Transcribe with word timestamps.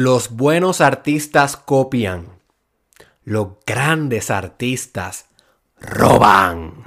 Los 0.00 0.30
buenos 0.30 0.80
artistas 0.80 1.56
copian. 1.56 2.38
Los 3.24 3.48
grandes 3.66 4.30
artistas 4.30 5.26
roban. 5.80 6.84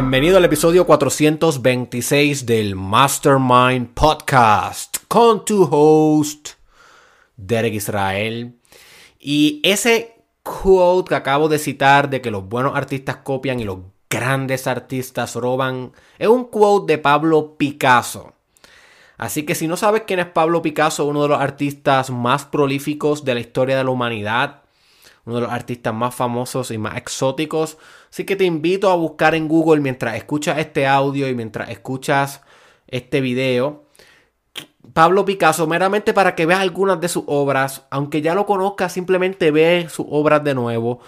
Bienvenido 0.00 0.36
al 0.36 0.44
episodio 0.44 0.86
426 0.86 2.46
del 2.46 2.76
Mastermind 2.76 3.94
Podcast 3.94 4.98
con 5.08 5.44
tu 5.44 5.64
host 5.68 6.50
Derek 7.36 7.74
Israel. 7.74 8.54
Y 9.18 9.60
ese 9.64 10.22
quote 10.44 11.08
que 11.08 11.14
acabo 11.16 11.48
de 11.48 11.58
citar 11.58 12.10
de 12.10 12.20
que 12.20 12.30
los 12.30 12.48
buenos 12.48 12.76
artistas 12.76 13.16
copian 13.16 13.58
y 13.58 13.64
los 13.64 13.78
grandes 14.08 14.68
artistas 14.68 15.34
roban 15.34 15.90
es 16.16 16.28
un 16.28 16.44
quote 16.44 16.92
de 16.92 16.98
Pablo 16.98 17.56
Picasso. 17.58 18.34
Así 19.16 19.42
que 19.42 19.56
si 19.56 19.66
no 19.66 19.76
sabes 19.76 20.04
quién 20.06 20.20
es 20.20 20.26
Pablo 20.26 20.62
Picasso, 20.62 21.06
uno 21.06 21.22
de 21.22 21.30
los 21.30 21.40
artistas 21.40 22.10
más 22.10 22.44
prolíficos 22.44 23.24
de 23.24 23.34
la 23.34 23.40
historia 23.40 23.76
de 23.76 23.82
la 23.82 23.90
humanidad, 23.90 24.62
uno 25.28 25.36
de 25.36 25.42
los 25.42 25.52
artistas 25.52 25.92
más 25.92 26.14
famosos 26.14 26.70
y 26.70 26.78
más 26.78 26.96
exóticos. 26.96 27.76
Así 28.10 28.24
que 28.24 28.34
te 28.34 28.44
invito 28.44 28.90
a 28.90 28.96
buscar 28.96 29.34
en 29.34 29.46
Google 29.46 29.82
mientras 29.82 30.16
escuchas 30.16 30.58
este 30.58 30.86
audio 30.86 31.28
y 31.28 31.34
mientras 31.34 31.68
escuchas 31.68 32.40
este 32.86 33.20
video. 33.20 33.84
Pablo 34.94 35.26
Picasso, 35.26 35.66
meramente 35.66 36.14
para 36.14 36.34
que 36.34 36.46
veas 36.46 36.60
algunas 36.60 36.98
de 36.98 37.08
sus 37.08 37.24
obras, 37.26 37.86
aunque 37.90 38.22
ya 38.22 38.34
lo 38.34 38.46
conozcas, 38.46 38.90
simplemente 38.90 39.50
ve 39.50 39.86
sus 39.90 40.06
obras 40.08 40.42
de 40.42 40.54
nuevo, 40.54 41.00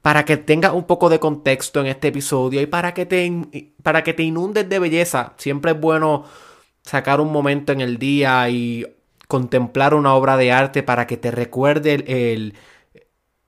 para 0.00 0.24
que 0.24 0.38
tengas 0.38 0.72
un 0.72 0.84
poco 0.84 1.10
de 1.10 1.20
contexto 1.20 1.80
en 1.80 1.88
este 1.88 2.08
episodio 2.08 2.62
y 2.62 2.66
para 2.66 2.94
que 2.94 3.04
te, 3.04 3.70
para 3.82 4.02
que 4.02 4.14
te 4.14 4.22
inundes 4.22 4.68
de 4.70 4.78
belleza. 4.78 5.34
Siempre 5.36 5.72
es 5.72 5.80
bueno 5.80 6.24
sacar 6.82 7.20
un 7.20 7.30
momento 7.30 7.72
en 7.72 7.82
el 7.82 7.98
día 7.98 8.48
y 8.48 8.86
contemplar 9.28 9.92
una 9.92 10.14
obra 10.14 10.38
de 10.38 10.50
arte 10.52 10.82
para 10.82 11.06
que 11.06 11.18
te 11.18 11.30
recuerde 11.30 12.04
el 12.06 12.54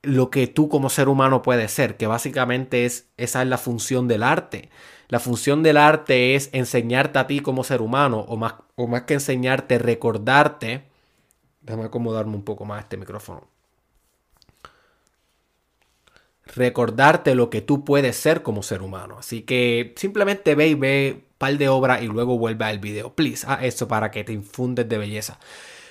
lo 0.02 0.30
que 0.30 0.46
tú 0.46 0.68
como 0.68 0.90
ser 0.90 1.08
humano 1.08 1.42
puedes 1.42 1.72
ser, 1.72 1.96
que 1.96 2.06
básicamente 2.06 2.84
es 2.84 3.08
esa 3.16 3.42
es 3.42 3.48
la 3.48 3.58
función 3.58 4.08
del 4.08 4.22
arte. 4.22 4.70
La 5.08 5.20
función 5.20 5.62
del 5.62 5.76
arte 5.78 6.34
es 6.34 6.50
enseñarte 6.52 7.18
a 7.18 7.26
ti 7.26 7.40
como 7.40 7.64
ser 7.64 7.80
humano, 7.82 8.20
o 8.28 8.36
más, 8.36 8.54
o 8.76 8.86
más 8.86 9.02
que 9.02 9.14
enseñarte, 9.14 9.78
recordarte. 9.78 10.84
Déjame 11.62 11.84
acomodarme 11.84 12.34
un 12.36 12.44
poco 12.44 12.64
más 12.64 12.82
este 12.82 12.96
micrófono. 12.96 13.48
Recordarte 16.54 17.34
lo 17.34 17.50
que 17.50 17.60
tú 17.60 17.84
puedes 17.84 18.16
ser 18.16 18.42
como 18.42 18.62
ser 18.62 18.82
humano. 18.82 19.18
Así 19.18 19.42
que 19.42 19.94
simplemente 19.96 20.54
ve 20.54 20.68
y 20.68 20.74
ve 20.74 21.12
un 21.16 21.38
par 21.38 21.56
de 21.58 21.68
obras 21.68 22.02
y 22.02 22.06
luego 22.06 22.38
vuelve 22.38 22.64
al 22.64 22.78
video. 22.78 23.14
Please, 23.14 23.46
a 23.48 23.64
eso 23.64 23.88
para 23.88 24.10
que 24.10 24.24
te 24.24 24.32
infundes 24.32 24.88
de 24.88 24.98
belleza. 24.98 25.38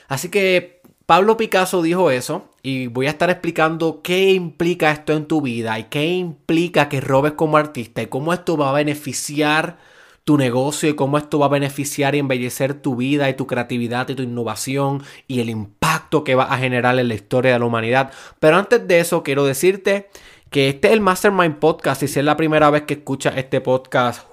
Así 0.07 0.29
que 0.29 0.81
Pablo 1.07 1.37
Picasso 1.37 1.81
dijo 1.81 2.11
eso 2.11 2.49
y 2.61 2.87
voy 2.87 3.07
a 3.07 3.11
estar 3.11 3.29
explicando 3.29 4.01
qué 4.03 4.33
implica 4.33 4.91
esto 4.91 5.13
en 5.13 5.25
tu 5.25 5.41
vida 5.41 5.79
y 5.79 5.85
qué 5.85 6.05
implica 6.05 6.89
que 6.89 6.99
robes 6.99 7.31
como 7.31 7.55
artista 7.55 8.01
y 8.01 8.07
cómo 8.07 8.33
esto 8.33 8.57
va 8.57 8.71
a 8.71 8.73
beneficiar 8.73 9.77
tu 10.25 10.37
negocio 10.37 10.89
y 10.89 10.95
cómo 10.95 11.17
esto 11.17 11.39
va 11.39 11.45
a 11.45 11.49
beneficiar 11.49 12.13
y 12.13 12.19
embellecer 12.19 12.73
tu 12.73 12.97
vida 12.97 13.29
y 13.29 13.35
tu 13.35 13.47
creatividad 13.47 14.09
y 14.09 14.15
tu 14.15 14.23
innovación 14.23 15.01
y 15.29 15.39
el 15.39 15.49
impacto 15.49 16.25
que 16.25 16.35
va 16.35 16.43
a 16.43 16.57
generar 16.57 16.99
en 16.99 17.07
la 17.07 17.13
historia 17.13 17.53
de 17.53 17.59
la 17.59 17.65
humanidad. 17.65 18.11
Pero 18.41 18.57
antes 18.57 18.85
de 18.85 18.99
eso 18.99 19.23
quiero 19.23 19.45
decirte 19.45 20.09
que 20.49 20.67
este 20.67 20.89
es 20.89 20.93
el 20.93 20.99
Mastermind 20.99 21.59
Podcast 21.59 22.03
y 22.03 22.09
si 22.09 22.19
es 22.19 22.25
la 22.25 22.35
primera 22.35 22.69
vez 22.69 22.81
que 22.81 22.95
escuchas 22.95 23.37
este 23.37 23.61
podcast, 23.61 24.27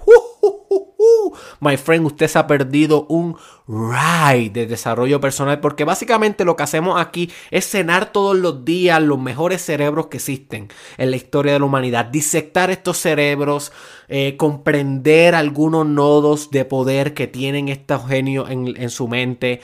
my 1.61 1.77
friend, 1.77 2.07
usted 2.07 2.29
se 2.29 2.39
ha 2.39 2.47
perdido 2.47 3.07
un 3.09 3.37
ride 3.67 4.51
de 4.51 4.67
desarrollo 4.67 5.21
personal 5.21 5.61
porque 5.61 5.85
básicamente 5.85 6.45
lo 6.45 6.57
que 6.57 6.65
hacemos 6.65 7.01
aquí 7.01 7.31
es 7.51 7.69
cenar 7.69 8.13
todos 8.13 8.37
los 8.37 8.65
días 8.65 9.03
los 9.03 9.19
mejores 9.19 9.65
cerebros 9.65 10.09
que 10.09 10.19
existen 10.19 10.69
en 10.99 11.11
la 11.11 11.17
historia 11.17 11.55
de 11.55 11.59
la 11.59 11.65
humanidad, 11.65 12.07
disectar 12.07 12.71
estos 12.71 12.99
cerebros, 12.99 13.73
eh, 14.09 14.37
comprender 14.37 15.35
algunos 15.35 15.87
nodos 15.87 16.51
de 16.51 16.65
poder 16.65 17.15
que 17.15 17.27
tienen 17.27 17.69
estos 17.69 18.07
genios 18.07 18.51
en, 18.51 18.75
en 18.77 18.91
su 18.91 19.09
mente 19.09 19.61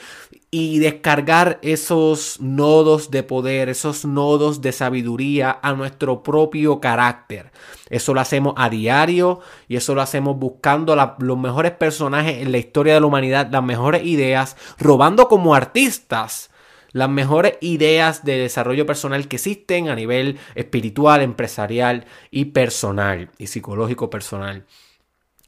y 0.53 0.79
descargar 0.79 1.59
esos 1.61 2.41
nodos 2.41 3.09
de 3.09 3.23
poder, 3.23 3.69
esos 3.69 4.03
nodos 4.03 4.61
de 4.61 4.73
sabiduría 4.73 5.57
a 5.61 5.71
nuestro 5.71 6.23
propio 6.23 6.81
carácter. 6.81 7.51
Eso 7.89 8.13
lo 8.13 8.19
hacemos 8.19 8.53
a 8.57 8.69
diario 8.69 9.39
y 9.69 9.77
eso 9.77 9.95
lo 9.95 10.01
hacemos 10.01 10.37
buscando 10.37 10.93
los 11.19 11.37
mejores 11.37 11.71
personajes 11.71 12.41
en 12.41 12.51
la 12.51 12.57
historia 12.57 12.93
de 12.93 12.99
la 12.99 13.05
humanidad, 13.05 13.47
las 13.49 13.63
mejores 13.63 14.05
ideas, 14.05 14.57
robando 14.77 15.29
como 15.29 15.55
artistas 15.55 16.49
las 16.91 17.09
mejores 17.09 17.53
ideas 17.61 18.25
de 18.25 18.37
desarrollo 18.37 18.85
personal 18.85 19.29
que 19.29 19.37
existen 19.37 19.87
a 19.87 19.95
nivel 19.95 20.37
espiritual, 20.55 21.21
empresarial 21.21 22.05
y 22.29 22.45
personal 22.45 23.29
y 23.37 23.47
psicológico 23.47 24.09
personal. 24.09 24.65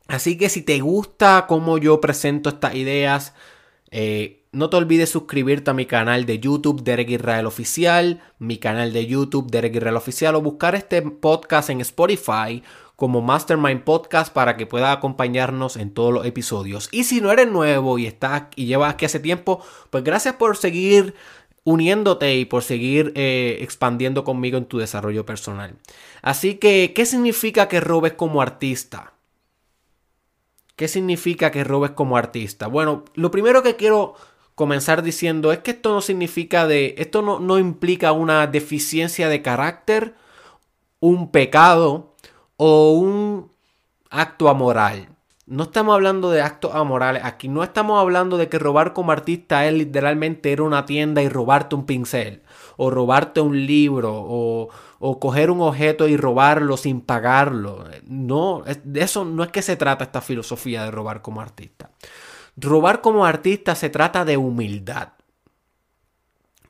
Así 0.08 0.38
que 0.38 0.48
si 0.48 0.62
te 0.62 0.80
gusta 0.80 1.46
cómo 1.48 1.78
yo 1.78 2.00
presento 2.00 2.50
estas 2.50 2.76
ideas, 2.76 3.34
eh, 3.92 4.43
no 4.54 4.70
te 4.70 4.78
olvides 4.78 5.10
suscribirte 5.10 5.72
a 5.72 5.74
mi 5.74 5.88
canal 5.88 6.26
de 6.26 6.40
YouTube 6.40 6.84
Derek 6.84 7.10
Israel 7.10 7.48
Oficial, 7.48 8.22
mi 8.38 8.58
canal 8.58 8.94
de 8.94 9.08
YouTube 9.08 9.50
Derek 9.50 9.76
Israel 9.76 9.98
Oficial 9.98 10.36
o 10.36 10.42
buscar 10.42 10.76
este 10.76 11.02
podcast 11.02 11.72
en 11.72 11.82
Spotify 11.82 12.64
como 12.96 13.22
Mastermind 13.22 13.84
Podcast 13.84 14.32
para 14.32 14.56
que 14.56 14.68
pueda 14.68 14.92
acompañarnos 14.92 15.76
en 15.76 15.92
todos 15.92 16.14
los 16.14 16.26
episodios. 16.28 16.88
Y 16.92 17.06
si 17.06 17.20
no 17.20 17.32
eres 17.32 17.48
nuevo 17.48 17.98
y 17.98 18.06
estás 18.06 18.44
y 18.56 18.68
llevas 18.68 18.94
aquí 18.94 19.06
hace 19.06 19.20
tiempo, 19.20 19.66
pues 19.90 20.04
gracias 20.04 20.36
por 20.36 20.56
seguir 20.56 21.16
uniéndote 21.64 22.36
y 22.36 22.46
por 22.46 22.62
seguir 22.62 23.12
eh, 23.16 23.58
expandiendo 23.62 24.24
conmigo 24.24 24.60
en 24.60 24.66
tu 24.66 24.78
desarrollo 24.78 25.26
personal. 25.26 25.78
Así 26.22 26.56
que, 26.56 26.94
¿qué 26.94 27.08
significa 27.08 27.68
que 27.68 27.80
robes 27.80 28.14
como 28.14 28.40
artista? 28.40 29.14
¿Qué 30.76 30.88
significa 30.88 31.50
que 31.50 31.64
robes 31.64 31.92
como 31.92 32.18
artista? 32.18 32.68
Bueno, 32.68 33.04
lo 33.16 33.32
primero 33.32 33.64
que 33.64 33.76
quiero 33.76 34.14
comenzar 34.56 35.04
diciendo 35.04 35.52
es 35.52 35.60
que 35.60 35.72
esto 35.72 35.94
no 35.94 36.02
significa 36.02 36.68
de, 36.68 36.96
esto 36.98 37.22
no, 37.22 37.40
no 37.40 37.58
implica 37.60 38.12
una 38.12 38.48
deficiencia 38.48 39.30
de 39.30 39.42
carácter, 39.42 40.16
un 41.00 41.32
pecado 41.32 42.16
o 42.58 42.94
un 42.94 43.52
acto 44.10 44.50
amoral. 44.50 45.10
No 45.46 45.64
estamos 45.64 45.94
hablando 45.94 46.32
de 46.32 46.42
actos 46.42 46.74
amorales 46.74 47.24
aquí, 47.26 47.50
no 47.50 47.64
estamos 47.64 48.00
hablando 48.00 48.38
de 48.38 48.48
que 48.48 48.60
robar 48.60 48.94
como 48.94 49.12
artista 49.12 49.66
es 49.68 49.74
literalmente 49.74 50.50
ir 50.52 50.60
a 50.60 50.64
una 50.64 50.86
tienda 50.86 51.22
y 51.22 51.28
robarte 51.28 51.76
un 51.76 51.86
pincel, 51.86 52.44
o 52.78 52.90
robarte 52.90 53.42
un 53.42 53.66
libro, 53.66 54.14
o, 54.16 54.70
o 55.00 55.20
coger 55.20 55.52
un 55.52 55.60
objeto 55.60 56.08
y 56.08 56.16
robarlo 56.16 56.78
sin 56.78 57.02
pagarlo. 57.02 57.84
No, 58.08 58.64
de 58.86 59.02
eso 59.02 59.26
no 59.26 59.44
es 59.44 59.52
que 59.52 59.62
se 59.62 59.76
trata 59.76 60.06
esta 60.06 60.22
filosofía 60.22 60.86
de 60.86 60.92
robar 60.92 61.22
como 61.22 61.42
artista. 61.42 61.90
Robar 62.56 63.02
como 63.02 63.26
artista 63.26 63.76
se 63.76 63.90
trata 63.90 64.26
de 64.26 64.38
humildad. 64.38 65.10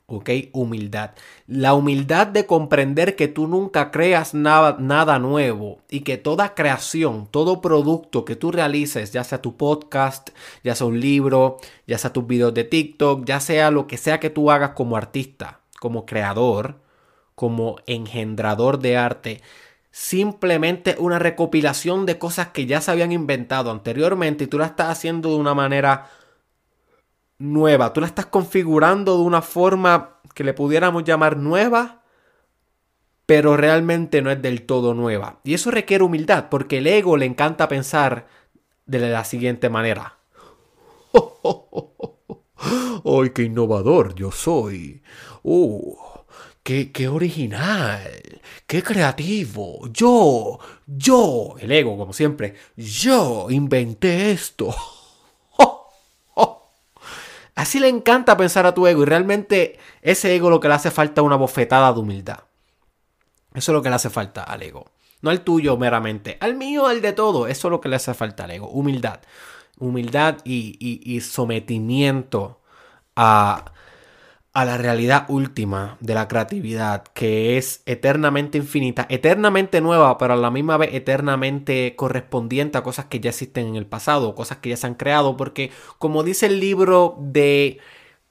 ¿Ok? 0.06 0.30
Humildad. 0.52 1.12
La 1.46 1.72
humildad 1.72 2.26
de 2.26 2.46
comprender 2.46 3.16
que 3.16 3.26
tú 3.26 3.48
nunca 3.48 3.90
creas 3.90 4.34
nada, 4.34 5.18
nuevo 5.18 5.78
y 5.88 6.00
que 6.00 6.18
toda 6.18 6.54
creación, 6.54 7.26
todo 7.30 7.62
producto 7.62 8.26
que 8.26 8.36
tú 8.36 8.52
realices, 8.52 9.12
ya 9.12 9.24
sea 9.24 9.40
tu 9.40 9.56
podcast, 9.56 10.30
ya 10.62 10.74
sea 10.74 10.86
un 10.86 11.00
libro, 11.00 11.56
ya 11.86 11.96
sea 11.96 12.12
tus 12.12 12.26
videos 12.26 12.52
de 12.52 12.64
TikTok, 12.64 13.24
ya 13.24 13.40
sea 13.40 13.70
lo 13.70 13.86
que 13.86 13.96
sea 13.96 14.20
que 14.20 14.28
tú 14.28 14.50
hagas 14.50 14.70
como 14.70 14.96
artista, 14.96 15.60
como 15.80 16.04
creador, 16.04 16.80
como 17.34 17.76
engendrador 17.86 18.78
de 18.80 18.96
arte, 18.98 19.42
simplemente 19.94 20.96
una 20.98 21.20
recopilación 21.20 22.04
de 22.04 22.18
cosas 22.18 22.48
que 22.48 22.66
ya 22.66 22.80
se 22.80 22.90
habían 22.90 23.12
inventado 23.12 23.70
anteriormente 23.70 24.42
y 24.42 24.46
tú 24.48 24.58
la 24.58 24.66
estás 24.66 24.88
haciendo 24.88 25.28
de 25.28 25.36
una 25.36 25.54
manera 25.54 26.10
nueva, 27.38 27.92
tú 27.92 28.00
la 28.00 28.08
estás 28.08 28.26
configurando 28.26 29.16
de 29.16 29.22
una 29.22 29.40
forma 29.40 30.18
que 30.34 30.42
le 30.42 30.52
pudiéramos 30.52 31.04
llamar 31.04 31.36
nueva, 31.36 32.02
pero 33.24 33.56
realmente 33.56 34.20
no 34.20 34.32
es 34.32 34.42
del 34.42 34.66
todo 34.66 34.94
nueva. 34.94 35.38
Y 35.44 35.54
eso 35.54 35.70
requiere 35.70 36.02
humildad, 36.02 36.48
porque 36.50 36.78
el 36.78 36.88
ego 36.88 37.16
le 37.16 37.26
encanta 37.26 37.68
pensar 37.68 38.26
de 38.86 38.98
la 38.98 39.22
siguiente 39.22 39.70
manera. 39.70 40.18
¡Ay, 43.04 43.30
qué 43.32 43.44
innovador 43.44 44.16
yo 44.16 44.32
soy! 44.32 45.04
¡Uh! 45.44 46.13
Qué, 46.64 47.08
original! 47.08 48.40
¡Qué 48.66 48.82
creativo! 48.82 49.86
¡Yo! 49.88 50.58
¡Yo! 50.86 51.56
El 51.58 51.70
ego, 51.70 51.98
como 51.98 52.14
siempre. 52.14 52.54
¡Yo 52.74 53.48
inventé 53.50 54.30
esto! 54.30 54.74
Así 57.54 57.78
le 57.78 57.88
encanta 57.88 58.38
pensar 58.38 58.64
a 58.64 58.72
tu 58.72 58.86
ego 58.86 59.02
y 59.02 59.04
realmente 59.04 59.78
ese 60.00 60.34
ego 60.34 60.48
lo 60.48 60.58
que 60.58 60.68
le 60.68 60.74
hace 60.74 60.90
falta 60.90 61.20
es 61.20 61.26
una 61.26 61.36
bofetada 61.36 61.92
de 61.92 62.00
humildad. 62.00 62.40
Eso 63.52 63.72
es 63.72 63.74
lo 63.74 63.82
que 63.82 63.90
le 63.90 63.96
hace 63.96 64.08
falta 64.08 64.42
al 64.42 64.62
ego. 64.62 64.86
No 65.20 65.28
al 65.28 65.42
tuyo 65.42 65.76
meramente, 65.76 66.38
al 66.40 66.54
mío, 66.54 66.86
al 66.86 67.02
de 67.02 67.12
todo. 67.12 67.46
Eso 67.46 67.68
es 67.68 67.72
lo 67.72 67.80
que 67.82 67.90
le 67.90 67.96
hace 67.96 68.14
falta 68.14 68.44
al 68.44 68.52
ego. 68.52 68.68
Humildad. 68.68 69.20
Humildad 69.78 70.38
y, 70.44 71.20
sometimiento 71.20 72.62
a, 73.16 73.73
a 74.54 74.64
la 74.64 74.78
realidad 74.78 75.26
última 75.28 75.98
de 76.00 76.14
la 76.14 76.28
creatividad, 76.28 77.02
que 77.12 77.58
es 77.58 77.82
eternamente 77.86 78.56
infinita, 78.56 79.04
eternamente 79.08 79.80
nueva, 79.80 80.16
pero 80.16 80.34
a 80.34 80.36
la 80.36 80.52
misma 80.52 80.76
vez 80.76 80.94
eternamente 80.94 81.96
correspondiente 81.96 82.78
a 82.78 82.84
cosas 82.84 83.06
que 83.06 83.18
ya 83.18 83.30
existen 83.30 83.66
en 83.66 83.74
el 83.74 83.86
pasado, 83.86 84.36
cosas 84.36 84.58
que 84.58 84.70
ya 84.70 84.76
se 84.76 84.86
han 84.86 84.94
creado, 84.94 85.36
porque 85.36 85.72
como 85.98 86.22
dice 86.22 86.46
el 86.46 86.60
libro 86.60 87.16
de 87.18 87.78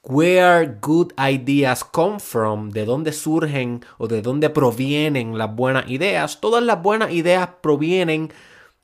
Where 0.02 0.78
Good 0.80 1.12
Ideas 1.18 1.84
Come 1.84 2.18
From, 2.20 2.70
de 2.70 2.86
dónde 2.86 3.12
surgen 3.12 3.84
o 3.98 4.08
de 4.08 4.22
dónde 4.22 4.48
provienen 4.48 5.36
las 5.36 5.54
buenas 5.54 5.90
ideas. 5.90 6.40
Todas 6.40 6.62
las 6.62 6.82
buenas 6.82 7.12
ideas 7.12 7.50
provienen 7.60 8.32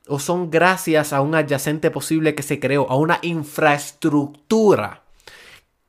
o 0.06 0.18
son 0.18 0.50
gracias 0.50 1.14
a 1.14 1.22
un 1.22 1.34
adyacente 1.34 1.90
posible 1.90 2.34
que 2.34 2.42
se 2.42 2.60
creó, 2.60 2.90
a 2.90 2.96
una 2.96 3.18
infraestructura 3.22 5.04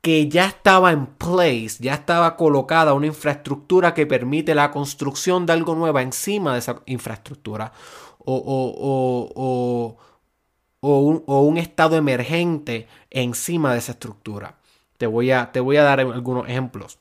que 0.01 0.27
ya 0.29 0.47
estaba 0.47 0.91
en 0.91 1.05
place, 1.05 1.77
ya 1.79 1.93
estaba 1.93 2.35
colocada, 2.35 2.93
una 2.93 3.07
infraestructura 3.07 3.93
que 3.93 4.07
permite 4.07 4.55
la 4.55 4.71
construcción 4.71 5.45
de 5.45 5.53
algo 5.53 5.75
nuevo 5.75 5.99
encima 5.99 6.53
de 6.53 6.59
esa 6.59 6.81
infraestructura. 6.87 7.71
O, 8.23 8.35
o, 8.35 9.97
o, 10.81 10.99
un, 10.99 11.23
o 11.25 11.41
un 11.41 11.57
estado 11.57 11.95
emergente 11.95 12.87
encima 13.09 13.73
de 13.73 13.79
esa 13.79 13.93
estructura. 13.93 14.57
Te 14.97 15.07
voy 15.07 15.31
a, 15.31 15.51
te 15.51 15.59
voy 15.59 15.77
a 15.77 15.83
dar 15.83 15.99
algunos 15.99 16.47
ejemplos. 16.47 16.99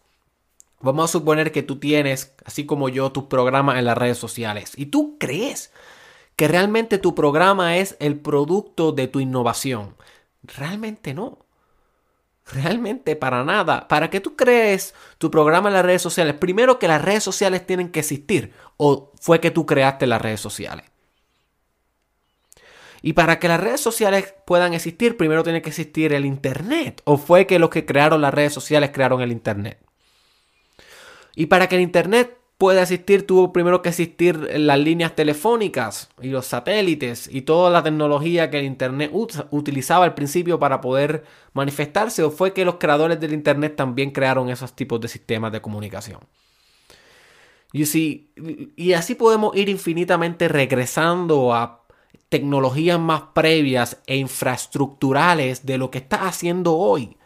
Vamos 0.81 1.11
a 1.11 1.12
suponer 1.12 1.52
que 1.52 1.62
tú 1.62 1.79
tienes, 1.79 2.35
así 2.44 2.64
como 2.64 2.88
yo, 2.88 3.12
tus 3.12 3.25
programas 3.25 3.79
en 3.79 3.85
las 3.85 3.99
redes 3.99 4.17
sociales 4.17 4.73
y 4.76 4.87
tú 4.87 5.19
crees 5.19 5.73
que 6.37 6.49
realmente 6.49 6.97
tu 6.97 7.14
programa 7.14 7.76
es 7.76 7.97
el 8.00 8.19
producto 8.19 8.93
de 8.93 9.08
tu 9.08 9.20
innovación. 9.20 9.94
Realmente 10.43 11.12
no. 11.12 11.38
Realmente 12.52 13.17
para 13.17 13.44
nada. 13.44 13.87
¿Para 13.87 14.11
qué 14.11 14.20
tú 14.20 14.37
crees 14.37 14.94
tu 15.19 15.31
programa 15.31 15.69
en 15.69 15.75
las 15.75 15.85
redes 15.85 16.02
sociales? 16.02 16.35
Primero 16.35 16.79
que 16.79 16.88
las 16.88 17.02
redes 17.02 17.23
sociales 17.23 17.67
tienen 17.67 17.91
que 17.91 18.00
existir 18.00 18.52
o 18.76 19.12
fue 19.20 19.41
que 19.41 19.50
tú 19.50 19.67
creaste 19.67 20.06
las 20.06 20.20
redes 20.20 20.41
sociales. 20.41 20.87
Y 23.02 23.14
para 23.14 23.38
que 23.38 23.49
las 23.49 23.61
redes 23.61 23.81
sociales 23.81 24.35
puedan 24.47 24.75
existir, 24.75 25.17
primero 25.17 25.43
tiene 25.43 25.62
que 25.62 25.70
existir 25.70 26.12
el 26.12 26.26
Internet. 26.26 27.00
¿O 27.05 27.17
fue 27.17 27.47
que 27.47 27.58
los 27.58 27.70
que 27.70 27.87
crearon 27.87 28.20
las 28.20 28.35
redes 28.35 28.52
sociales 28.52 28.91
crearon 28.93 29.20
el 29.23 29.32
Internet? 29.32 29.79
Y 31.35 31.47
para 31.47 31.69
que 31.69 31.76
el 31.76 31.82
Internet 31.82 32.37
pueda 32.61 32.83
existir, 32.83 33.27
tuvo 33.27 33.55
primero 33.55 33.81
que 33.81 33.89
existir 33.89 34.37
las 34.37 34.79
líneas 34.79 35.17
telefónicas 35.17 36.11
y 36.21 36.29
los 36.29 36.45
satélites 36.45 37.27
y 37.33 37.41
toda 37.41 37.71
la 37.71 37.83
tecnología 37.83 38.51
que 38.51 38.59
el 38.59 38.67
Internet 38.67 39.12
utilizaba 39.51 40.05
al 40.05 40.12
principio 40.12 40.59
para 40.59 40.83
poder 40.83 41.25
manifestarse. 41.55 42.23
¿O 42.23 42.31
fue 42.31 42.53
que 42.53 42.67
los 42.67 42.75
creadores 42.75 43.19
del 43.19 43.33
Internet 43.33 43.77
también 43.77 44.11
crearon 44.11 44.51
esos 44.51 44.77
tipos 44.77 45.01
de 45.01 45.09
sistemas 45.09 45.53
de 45.53 45.62
comunicación? 45.62 46.21
y 47.73 48.93
así 48.95 49.15
podemos 49.15 49.57
ir 49.57 49.69
infinitamente 49.69 50.49
regresando 50.49 51.55
a 51.55 51.87
tecnologías 52.29 52.99
más 52.99 53.23
previas 53.33 54.03
e 54.07 54.17
infraestructurales 54.17 55.65
de 55.65 55.79
lo 55.79 55.91
que 55.91 55.99
estás 55.99 56.23
haciendo 56.23 56.77
hoy. 56.77 57.17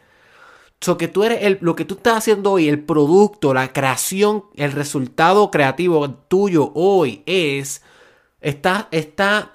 So 0.85 0.99
que 0.99 1.09
tú 1.09 1.25
eres 1.25 1.43
el, 1.45 1.57
lo 1.63 1.75
que 1.75 1.87
tú 1.87 1.95
estás 1.95 2.19
haciendo 2.19 2.53
hoy, 2.53 2.69
el 2.69 2.79
producto, 2.79 3.55
la 3.55 3.73
creación, 3.73 4.45
el 4.55 4.73
resultado 4.73 5.51
creativo 5.51 6.11
tuyo 6.11 6.73
hoy 6.75 7.23
es, 7.25 7.81
está, 8.43 8.89
está 8.91 9.53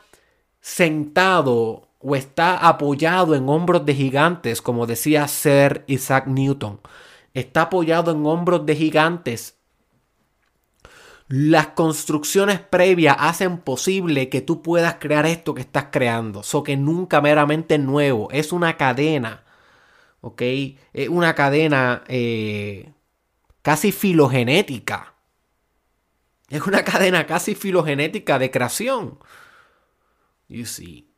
sentado 0.60 1.88
o 2.00 2.16
está 2.16 2.58
apoyado 2.58 3.36
en 3.36 3.48
hombros 3.48 3.86
de 3.86 3.94
gigantes, 3.94 4.60
como 4.60 4.88
decía 4.88 5.28
Sir 5.28 5.84
Isaac 5.86 6.26
Newton. 6.26 6.80
Está 7.36 7.62
apoyado 7.62 8.10
en 8.10 8.26
hombros 8.26 8.66
de 8.66 8.76
gigantes 8.76 9.60
las 11.28 11.68
construcciones 11.68 12.60
previas 12.60 13.16
hacen 13.20 13.60
posible 13.60 14.30
que 14.30 14.42
tú 14.42 14.64
puedas 14.64 14.96
crear 14.96 15.28
esto 15.28 15.54
que 15.54 15.62
estás 15.62 15.90
creando. 15.92 16.42
So 16.42 16.64
que 16.64 16.76
nunca 16.76 17.22
meramente 17.22 17.78
nuevo. 17.78 18.30
Es 18.32 18.52
una 18.52 18.78
cadena. 18.78 19.44
¿Ok? 20.22 20.42
Es 20.94 21.10
una 21.10 21.36
cadena 21.36 22.04
eh, 22.08 22.92
casi 23.62 23.92
filogenética. 23.92 25.16
Es 26.50 26.66
una 26.66 26.84
cadena 26.86 27.26
casi 27.26 27.56
filogenética 27.56 28.40
de 28.40 28.52
creación. 28.52 29.20
You 30.48 30.66
see. 30.66 31.14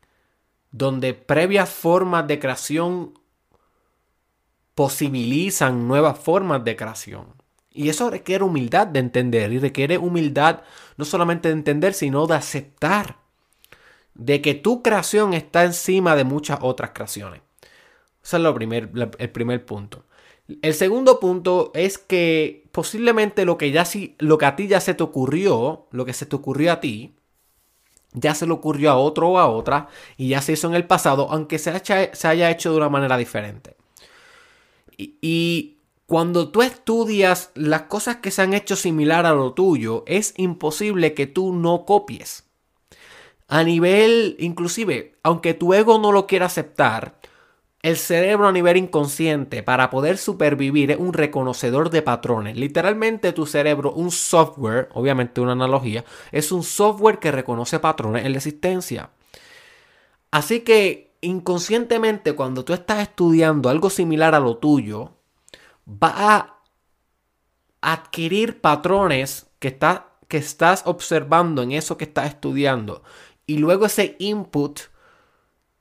Donde 0.70 1.14
previas 1.14 1.70
formas 1.70 2.26
de 2.26 2.38
creación 2.38 3.18
posibilizan 4.74 5.86
nuevas 5.86 6.18
formas 6.18 6.64
de 6.64 6.76
creación. 6.76 7.34
Y 7.70 7.88
eso 7.88 8.10
requiere 8.10 8.44
humildad 8.44 8.86
de 8.86 9.00
entender 9.00 9.52
y 9.52 9.58
requiere 9.58 9.98
humildad 9.98 10.62
no 10.96 11.04
solamente 11.04 11.48
de 11.48 11.54
entender, 11.54 11.94
sino 11.94 12.26
de 12.26 12.34
aceptar 12.34 13.18
de 14.14 14.42
que 14.42 14.54
tu 14.54 14.82
creación 14.82 15.32
está 15.34 15.64
encima 15.64 16.16
de 16.16 16.24
muchas 16.24 16.58
otras 16.62 16.90
creaciones. 16.92 17.40
Ese 18.22 18.36
es 18.36 18.52
primer, 18.54 18.90
el 19.18 19.30
primer 19.30 19.64
punto. 19.64 20.04
El 20.60 20.74
segundo 20.74 21.20
punto 21.20 21.70
es 21.74 21.98
que 21.98 22.64
posiblemente 22.72 23.44
lo 23.44 23.58
que, 23.58 23.70
ya, 23.70 23.84
lo 24.18 24.38
que 24.38 24.46
a 24.46 24.56
ti 24.56 24.68
ya 24.68 24.80
se 24.80 24.94
te 24.94 25.02
ocurrió, 25.02 25.86
lo 25.90 26.04
que 26.04 26.12
se 26.12 26.26
te 26.26 26.36
ocurrió 26.36 26.72
a 26.72 26.80
ti, 26.80 27.14
ya 28.12 28.34
se 28.34 28.46
le 28.46 28.52
ocurrió 28.52 28.90
a 28.90 28.96
otro 28.96 29.30
o 29.30 29.38
a 29.38 29.48
otra 29.48 29.88
y 30.16 30.28
ya 30.28 30.42
se 30.42 30.52
hizo 30.52 30.68
en 30.68 30.74
el 30.74 30.86
pasado, 30.86 31.28
aunque 31.30 31.58
se 31.58 31.70
haya, 31.70 32.14
se 32.14 32.28
haya 32.28 32.50
hecho 32.50 32.70
de 32.70 32.76
una 32.76 32.88
manera 32.88 33.16
diferente. 33.16 33.76
y 34.96 35.78
cuando 36.12 36.50
tú 36.50 36.60
estudias 36.60 37.52
las 37.54 37.84
cosas 37.84 38.16
que 38.16 38.30
se 38.30 38.42
han 38.42 38.52
hecho 38.52 38.76
similar 38.76 39.24
a 39.24 39.32
lo 39.32 39.54
tuyo, 39.54 40.04
es 40.06 40.34
imposible 40.36 41.14
que 41.14 41.26
tú 41.26 41.54
no 41.54 41.86
copies. 41.86 42.44
A 43.48 43.64
nivel, 43.64 44.36
inclusive, 44.38 45.14
aunque 45.22 45.54
tu 45.54 45.72
ego 45.72 45.98
no 45.98 46.12
lo 46.12 46.26
quiera 46.26 46.46
aceptar, 46.46 47.18
el 47.82 47.96
cerebro 47.96 48.46
a 48.46 48.52
nivel 48.52 48.76
inconsciente, 48.76 49.64
para 49.64 49.90
poder 49.90 50.16
supervivir, 50.16 50.92
es 50.92 50.98
un 50.98 51.12
reconocedor 51.12 51.90
de 51.90 52.02
patrones. 52.02 52.56
Literalmente 52.56 53.32
tu 53.32 53.44
cerebro, 53.44 53.92
un 53.92 54.12
software, 54.12 54.88
obviamente 54.94 55.40
una 55.40 55.52
analogía, 55.52 56.04
es 56.30 56.52
un 56.52 56.62
software 56.62 57.18
que 57.18 57.32
reconoce 57.32 57.80
patrones 57.80 58.24
en 58.24 58.32
la 58.32 58.38
existencia. 58.38 59.10
Así 60.30 60.60
que 60.60 61.16
inconscientemente 61.20 62.34
cuando 62.34 62.64
tú 62.64 62.72
estás 62.72 63.00
estudiando 63.00 63.68
algo 63.68 63.90
similar 63.90 64.34
a 64.36 64.40
lo 64.40 64.58
tuyo, 64.58 65.10
va 65.86 66.14
a 66.16 66.58
adquirir 67.80 68.60
patrones 68.60 69.48
que, 69.58 69.76
que 70.28 70.36
estás 70.36 70.84
observando 70.86 71.62
en 71.62 71.72
eso 71.72 71.96
que 71.96 72.04
estás 72.04 72.26
estudiando. 72.28 73.02
Y 73.44 73.58
luego 73.58 73.86
ese 73.86 74.14
input 74.20 74.91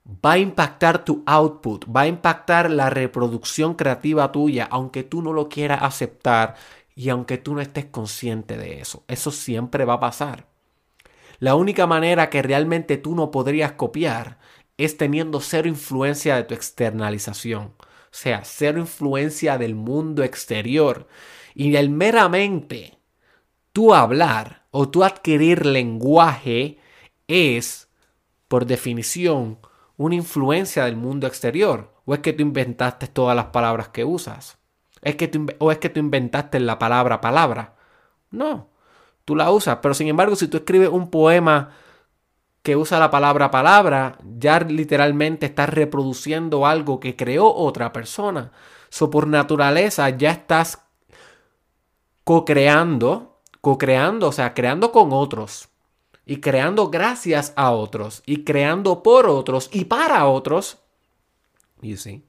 va 0.05 0.33
a 0.33 0.37
impactar 0.37 1.05
tu 1.05 1.23
output, 1.25 1.85
va 1.85 2.01
a 2.01 2.07
impactar 2.07 2.71
la 2.71 2.89
reproducción 2.89 3.75
creativa 3.75 4.31
tuya, 4.31 4.67
aunque 4.71 5.03
tú 5.03 5.21
no 5.21 5.33
lo 5.33 5.47
quieras 5.49 5.83
aceptar 5.83 6.55
y 6.95 7.09
aunque 7.09 7.37
tú 7.37 7.53
no 7.53 7.61
estés 7.61 7.85
consciente 7.85 8.57
de 8.57 8.81
eso. 8.81 9.03
Eso 9.07 9.31
siempre 9.31 9.85
va 9.85 9.93
a 9.93 9.99
pasar. 9.99 10.47
La 11.39 11.55
única 11.55 11.87
manera 11.87 12.29
que 12.29 12.41
realmente 12.41 12.97
tú 12.97 13.15
no 13.15 13.31
podrías 13.31 13.73
copiar 13.73 14.37
es 14.77 14.97
teniendo 14.97 15.39
cero 15.39 15.67
influencia 15.67 16.35
de 16.35 16.43
tu 16.43 16.53
externalización. 16.53 17.73
O 17.79 18.13
sea, 18.13 18.43
cero 18.43 18.79
influencia 18.79 19.57
del 19.57 19.73
mundo 19.73 20.23
exterior. 20.23 21.07
Y 21.55 21.75
el 21.75 21.89
meramente 21.89 22.99
tú 23.71 23.93
hablar 23.93 24.65
o 24.71 24.89
tú 24.89 25.03
adquirir 25.03 25.65
lenguaje 25.65 26.77
es, 27.27 27.89
por 28.47 28.65
definición, 28.65 29.59
una 30.01 30.15
influencia 30.15 30.85
del 30.85 30.95
mundo 30.95 31.27
exterior. 31.27 31.93
¿O 32.05 32.13
es 32.13 32.21
que 32.21 32.33
tú 32.33 32.41
inventaste 32.41 33.07
todas 33.07 33.35
las 33.35 33.45
palabras 33.45 33.89
que 33.89 34.03
usas? 34.03 34.57
¿Es 35.01 35.15
que 35.15 35.29
¿O 35.59 35.71
es 35.71 35.77
que 35.77 35.89
tú 35.89 35.99
inventaste 35.99 36.59
la 36.59 36.79
palabra 36.79 37.21
palabra? 37.21 37.75
No, 38.31 38.69
tú 39.25 39.35
la 39.35 39.51
usas. 39.51 39.77
Pero 39.81 39.93
sin 39.93 40.07
embargo, 40.07 40.35
si 40.35 40.47
tú 40.47 40.57
escribes 40.57 40.89
un 40.89 41.09
poema 41.09 41.69
que 42.63 42.75
usa 42.75 42.99
la 42.99 43.11
palabra 43.11 43.51
palabra, 43.51 44.17
ya 44.23 44.59
literalmente 44.59 45.45
estás 45.45 45.69
reproduciendo 45.69 46.65
algo 46.65 46.99
que 46.99 47.15
creó 47.15 47.53
otra 47.53 47.93
persona. 47.93 48.51
So, 48.89 49.09
por 49.09 49.27
naturaleza 49.27 50.09
ya 50.09 50.31
estás 50.31 50.79
co-creando, 52.23 53.41
co-creando, 53.61 54.27
o 54.27 54.31
sea, 54.31 54.53
creando 54.53 54.91
con 54.91 55.11
otros 55.13 55.70
y 56.31 56.37
creando 56.39 56.89
gracias 56.89 57.51
a 57.57 57.71
otros 57.71 58.23
y 58.25 58.45
creando 58.45 59.03
por 59.03 59.27
otros 59.27 59.69
y 59.73 59.83
para 59.83 60.25
otros. 60.27 60.77
You 61.81 61.97
see? 61.97 62.23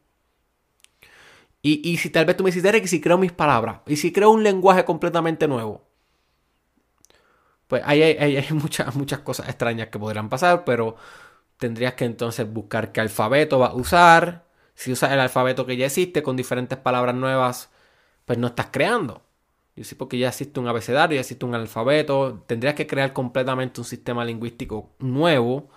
Y, 1.62 1.88
y 1.88 1.98
si 1.98 2.10
tal 2.10 2.24
vez 2.24 2.36
tú 2.36 2.42
me 2.42 2.48
dices, 2.48 2.64
Derek, 2.64 2.84
si 2.86 3.00
creo 3.00 3.16
mis 3.16 3.30
palabras 3.30 3.78
y 3.86 3.94
si 3.94 4.12
creo 4.12 4.32
un 4.32 4.42
lenguaje 4.42 4.84
completamente 4.84 5.46
nuevo, 5.46 5.86
pues 7.68 7.80
hay, 7.84 8.02
hay, 8.02 8.44
muchas, 8.50 8.92
muchas 8.96 9.20
cosas 9.20 9.48
extrañas 9.48 9.86
que 9.86 10.00
podrán 10.00 10.28
pasar, 10.28 10.64
pero 10.64 10.96
tendrías 11.56 11.94
que 11.94 12.04
entonces 12.04 12.52
buscar 12.52 12.90
qué 12.90 13.02
alfabeto 13.02 13.60
vas 13.60 13.70
a 13.70 13.74
usar. 13.74 14.46
Si 14.74 14.90
usas 14.90 15.12
el 15.12 15.20
alfabeto 15.20 15.64
que 15.64 15.76
ya 15.76 15.86
existe 15.86 16.24
con 16.24 16.34
diferentes 16.34 16.76
palabras 16.76 17.14
nuevas, 17.14 17.70
pues 18.24 18.36
no 18.36 18.48
estás 18.48 18.66
creando. 18.72 19.22
Yo 19.76 19.84
sí, 19.84 19.94
porque 19.94 20.18
ya 20.18 20.28
existe 20.28 20.60
un 20.60 20.68
abecedario, 20.68 21.16
ya 21.16 21.20
existe 21.22 21.44
un 21.46 21.54
alfabeto. 21.54 22.44
Tendrías 22.46 22.74
que 22.74 22.86
crear 22.86 23.12
completamente 23.12 23.80
un 23.80 23.86
sistema 23.86 24.24
lingüístico 24.24 24.90
nuevo. 24.98 25.70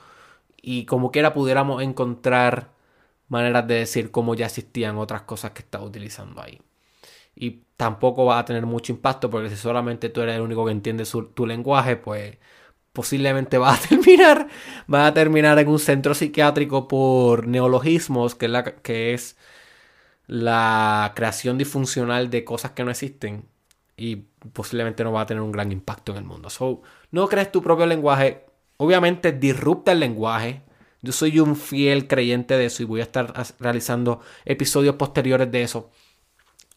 Y 0.61 0.85
como 0.85 1.11
quiera 1.11 1.33
pudiéramos 1.33 1.83
encontrar 1.83 2.71
maneras 3.29 3.67
de 3.67 3.75
decir 3.75 4.11
cómo 4.11 4.35
ya 4.35 4.47
existían 4.47 4.97
otras 4.97 5.23
cosas 5.23 5.51
que 5.51 5.61
estás 5.61 5.81
utilizando 5.83 6.41
ahí 6.41 6.61
y 7.35 7.63
tampoco 7.77 8.25
va 8.25 8.39
a 8.39 8.45
tener 8.45 8.65
mucho 8.65 8.93
impacto 8.93 9.29
porque 9.29 9.49
si 9.49 9.57
solamente 9.57 10.09
tú 10.09 10.21
eres 10.21 10.35
el 10.35 10.41
único 10.41 10.65
que 10.65 10.71
entiende 10.71 11.05
tu 11.33 11.45
lenguaje, 11.45 11.97
pues 11.97 12.37
posiblemente 12.93 13.57
va 13.57 13.73
a 13.75 13.79
terminar, 13.89 14.47
va 14.93 15.07
a 15.07 15.13
terminar 15.13 15.59
en 15.59 15.67
un 15.69 15.79
centro 15.79 16.13
psiquiátrico 16.15 16.87
por 16.87 17.47
neologismos, 17.47 18.35
que 18.35 18.45
es 18.47 18.51
la, 18.51 18.63
que 18.63 19.13
es 19.13 19.37
la 20.27 21.13
creación 21.15 21.57
disfuncional 21.57 22.29
de 22.29 22.45
cosas 22.45 22.71
que 22.71 22.83
no 22.85 22.91
existen 22.91 23.47
y 23.97 24.17
posiblemente 24.53 25.03
no 25.03 25.11
va 25.11 25.21
a 25.21 25.25
tener 25.25 25.41
un 25.41 25.51
gran 25.51 25.71
impacto 25.71 26.11
en 26.11 26.19
el 26.19 26.23
mundo. 26.23 26.49
So, 26.49 26.81
no 27.11 27.27
crees 27.27 27.51
tu 27.51 27.61
propio 27.61 27.85
lenguaje, 27.85 28.45
obviamente 28.77 29.31
disrupta 29.31 29.91
el 29.91 29.99
lenguaje. 29.99 30.61
Yo 31.01 31.11
soy 31.11 31.39
un 31.39 31.55
fiel 31.55 32.07
creyente 32.07 32.57
de 32.57 32.65
eso 32.65 32.83
y 32.83 32.85
voy 32.85 32.99
a 32.99 33.03
estar 33.03 33.33
realizando 33.59 34.21
episodios 34.45 34.95
posteriores 34.95 35.51
de 35.51 35.63
eso 35.63 35.91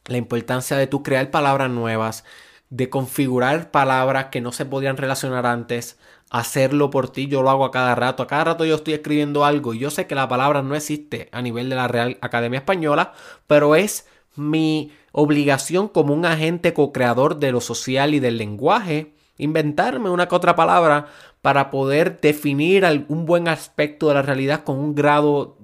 la 0.09 0.17
importancia 0.17 0.77
de 0.77 0.87
tú 0.87 1.03
crear 1.03 1.31
palabras 1.31 1.71
nuevas, 1.71 2.25
de 2.71 2.91
configurar 2.91 3.71
palabras 3.71 4.27
que 4.27 4.41
no 4.41 4.53
se 4.53 4.67
podían 4.67 4.97
relacionar 4.97 5.47
antes, 5.47 5.99
hacerlo 6.31 6.91
por 6.91 7.11
ti, 7.11 7.29
yo 7.29 7.43
lo 7.43 7.51
hago 7.51 7.65
a 7.65 7.71
cada 7.71 7.95
rato, 7.95 8.23
a 8.23 8.27
cada 8.27 8.45
rato 8.45 8.65
yo 8.65 8.75
estoy 8.75 8.95
escribiendo 8.95 9.45
algo 9.45 9.73
y 9.73 9.79
yo 9.79 9.91
sé 9.91 10.07
que 10.07 10.15
la 10.15 10.29
palabra 10.29 10.63
no 10.63 10.75
existe 10.75 11.29
a 11.33 11.41
nivel 11.41 11.71
de 11.71 11.77
la 11.77 11.89
Real 11.89 12.19
Academia 12.21 12.59
Española, 12.59 13.13
pero 13.47 13.77
es 13.77 14.07
mi 14.38 14.92
obligación 15.12 15.88
como 15.88 16.14
un 16.14 16.25
agente 16.25 16.73
co-creador 16.73 17.38
de 17.38 17.52
lo 17.52 17.61
social 17.61 18.14
y 18.14 18.21
del 18.21 18.38
lenguaje, 18.38 19.12
inventarme 19.37 20.11
una 20.11 20.28
que 20.28 20.35
otra 20.35 20.57
palabra 20.57 21.07
para 21.42 21.71
poder 21.71 22.21
definir 22.21 22.85
un 23.09 23.26
buen 23.26 23.49
aspecto 23.49 24.09
de 24.09 24.14
la 24.14 24.23
realidad 24.23 24.64
con 24.64 24.78
un 24.78 24.95
grado 24.95 25.57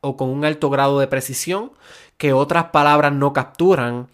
o 0.00 0.16
con 0.16 0.30
un 0.30 0.44
alto 0.44 0.70
grado 0.70 0.98
de 0.98 1.06
precisión 1.06 1.72
que 2.16 2.32
otras 2.32 2.66
palabras 2.66 3.12
no 3.12 3.32
capturan. 3.32 4.08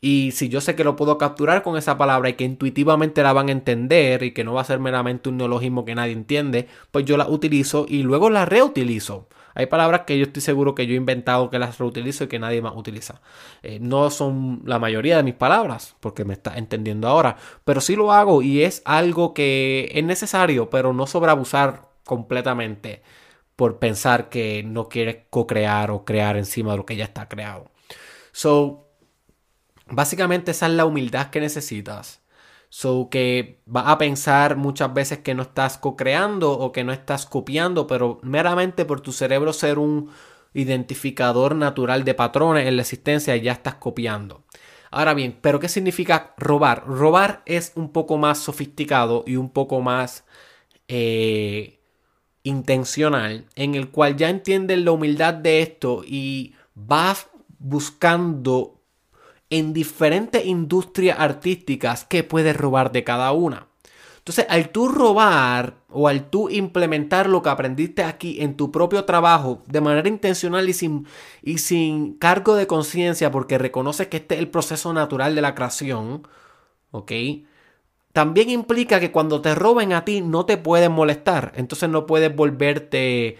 Y 0.00 0.32
si 0.32 0.48
yo 0.48 0.60
sé 0.60 0.74
que 0.74 0.82
lo 0.82 0.96
puedo 0.96 1.16
capturar 1.16 1.62
con 1.62 1.76
esa 1.76 1.96
palabra 1.96 2.28
y 2.28 2.34
que 2.34 2.44
intuitivamente 2.44 3.22
la 3.22 3.32
van 3.32 3.48
a 3.48 3.52
entender 3.52 4.24
y 4.24 4.32
que 4.32 4.42
no 4.42 4.54
va 4.54 4.62
a 4.62 4.64
ser 4.64 4.80
meramente 4.80 5.28
un 5.28 5.36
neologismo 5.36 5.84
que 5.84 5.94
nadie 5.94 6.12
entiende, 6.12 6.66
pues 6.90 7.04
yo 7.04 7.16
la 7.16 7.28
utilizo 7.28 7.86
y 7.88 8.02
luego 8.02 8.28
la 8.28 8.44
reutilizo. 8.44 9.28
Hay 9.54 9.66
palabras 9.66 10.02
que 10.06 10.18
yo 10.18 10.24
estoy 10.24 10.42
seguro 10.42 10.74
que 10.74 10.86
yo 10.86 10.94
he 10.94 10.96
inventado 10.96 11.50
que 11.50 11.58
las 11.58 11.78
reutilizo 11.78 12.24
y 12.24 12.28
que 12.28 12.38
nadie 12.38 12.62
más 12.62 12.74
utiliza. 12.76 13.20
Eh, 13.62 13.78
no 13.80 14.10
son 14.10 14.62
la 14.64 14.78
mayoría 14.78 15.16
de 15.16 15.22
mis 15.22 15.34
palabras, 15.34 15.96
porque 16.00 16.24
me 16.24 16.32
está 16.34 16.56
entendiendo 16.56 17.08
ahora, 17.08 17.36
pero 17.64 17.80
sí 17.80 17.96
lo 17.96 18.12
hago 18.12 18.42
y 18.42 18.62
es 18.62 18.82
algo 18.84 19.34
que 19.34 19.90
es 19.94 20.04
necesario, 20.04 20.70
pero 20.70 20.92
no 20.92 21.06
sobreabusar 21.06 21.88
completamente 22.04 23.02
por 23.56 23.78
pensar 23.78 24.28
que 24.28 24.62
no 24.62 24.88
quieres 24.88 25.18
co-crear 25.30 25.90
o 25.90 26.04
crear 26.04 26.36
encima 26.36 26.72
de 26.72 26.78
lo 26.78 26.86
que 26.86 26.96
ya 26.96 27.04
está 27.04 27.28
creado. 27.28 27.70
So, 28.32 28.88
básicamente 29.86 30.50
esa 30.52 30.66
es 30.66 30.72
la 30.72 30.86
humildad 30.86 31.30
que 31.30 31.40
necesitas. 31.40 32.21
So 32.74 33.10
que 33.10 33.60
vas 33.66 33.86
a 33.86 33.98
pensar 33.98 34.56
muchas 34.56 34.94
veces 34.94 35.18
que 35.18 35.34
no 35.34 35.42
estás 35.42 35.76
co-creando 35.76 36.52
o 36.52 36.72
que 36.72 36.84
no 36.84 36.92
estás 36.94 37.26
copiando, 37.26 37.86
pero 37.86 38.18
meramente 38.22 38.86
por 38.86 39.02
tu 39.02 39.12
cerebro 39.12 39.52
ser 39.52 39.78
un 39.78 40.08
identificador 40.54 41.54
natural 41.54 42.02
de 42.02 42.14
patrones 42.14 42.66
en 42.66 42.76
la 42.76 42.80
existencia 42.80 43.36
ya 43.36 43.52
estás 43.52 43.74
copiando. 43.74 44.44
Ahora 44.90 45.12
bien, 45.12 45.38
¿pero 45.42 45.60
qué 45.60 45.68
significa 45.68 46.32
robar? 46.38 46.86
Robar 46.86 47.42
es 47.44 47.72
un 47.74 47.92
poco 47.92 48.16
más 48.16 48.38
sofisticado 48.38 49.22
y 49.26 49.36
un 49.36 49.50
poco 49.50 49.82
más 49.82 50.24
eh, 50.88 51.78
intencional 52.42 53.48
en 53.54 53.74
el 53.74 53.90
cual 53.90 54.16
ya 54.16 54.30
entiendes 54.30 54.78
la 54.78 54.92
humildad 54.92 55.34
de 55.34 55.60
esto 55.60 56.04
y 56.06 56.54
vas 56.74 57.28
buscando 57.58 58.81
en 59.52 59.72
diferentes 59.72 60.44
industrias 60.44 61.18
artísticas 61.18 62.04
que 62.04 62.24
puedes 62.24 62.56
robar 62.56 62.90
de 62.92 63.04
cada 63.04 63.32
una. 63.32 63.68
Entonces, 64.18 64.46
al 64.48 64.70
tú 64.70 64.88
robar 64.88 65.74
o 65.90 66.08
al 66.08 66.30
tú 66.30 66.48
implementar 66.48 67.28
lo 67.28 67.42
que 67.42 67.50
aprendiste 67.50 68.04
aquí 68.04 68.40
en 68.40 68.56
tu 68.56 68.70
propio 68.70 69.04
trabajo 69.04 69.62
de 69.66 69.80
manera 69.80 70.08
intencional 70.08 70.68
y 70.68 70.72
sin, 70.72 71.06
y 71.42 71.58
sin 71.58 72.14
cargo 72.18 72.54
de 72.54 72.66
conciencia, 72.66 73.30
porque 73.30 73.58
reconoces 73.58 74.06
que 74.08 74.18
este 74.18 74.36
es 74.36 74.40
el 74.40 74.48
proceso 74.48 74.92
natural 74.92 75.34
de 75.34 75.42
la 75.42 75.54
creación, 75.54 76.26
¿ok? 76.92 77.12
también 78.12 78.50
implica 78.50 79.00
que 79.00 79.10
cuando 79.10 79.40
te 79.40 79.54
roben 79.54 79.92
a 79.92 80.04
ti 80.04 80.20
no 80.20 80.46
te 80.46 80.56
pueden 80.58 80.92
molestar. 80.92 81.52
Entonces 81.56 81.88
no 81.88 82.06
puedes 82.06 82.34
volverte, 82.34 83.38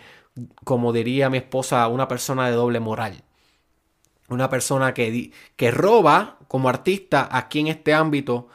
como 0.64 0.92
diría 0.92 1.30
mi 1.30 1.38
esposa, 1.38 1.86
una 1.88 2.08
persona 2.08 2.48
de 2.48 2.54
doble 2.56 2.80
moral. 2.80 3.22
Una 4.32 4.48
persona 4.48 4.94
que, 4.94 5.32
que 5.56 5.70
roba 5.70 6.38
como 6.48 6.68
artista 6.68 7.28
aquí 7.30 7.60
en 7.60 7.68
este 7.68 7.94
ámbito, 7.94 8.48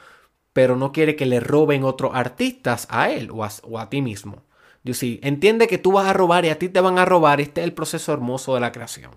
pero 0.53 0.75
no 0.75 0.91
quiere 0.91 1.15
que 1.15 1.25
le 1.25 1.39
roben 1.39 1.83
otros 1.83 2.11
artistas 2.15 2.87
a 2.89 3.11
él 3.11 3.29
o 3.31 3.43
a, 3.43 3.89
ti 3.89 4.01
mismo. 4.01 4.41
Yo 4.83 4.93
sí, 4.93 5.19
entiende 5.21 5.67
que 5.67 5.77
tú 5.77 5.91
vas 5.91 6.07
a 6.07 6.13
robar 6.13 6.45
y 6.45 6.49
a 6.49 6.57
ti 6.57 6.69
te 6.69 6.81
van 6.81 6.97
a 6.97 7.05
robar. 7.05 7.41
Este 7.41 7.61
es 7.61 7.65
el 7.65 7.73
proceso 7.73 8.13
hermoso 8.13 8.55
de 8.55 8.61
la 8.61 8.71
creación. 8.71 9.11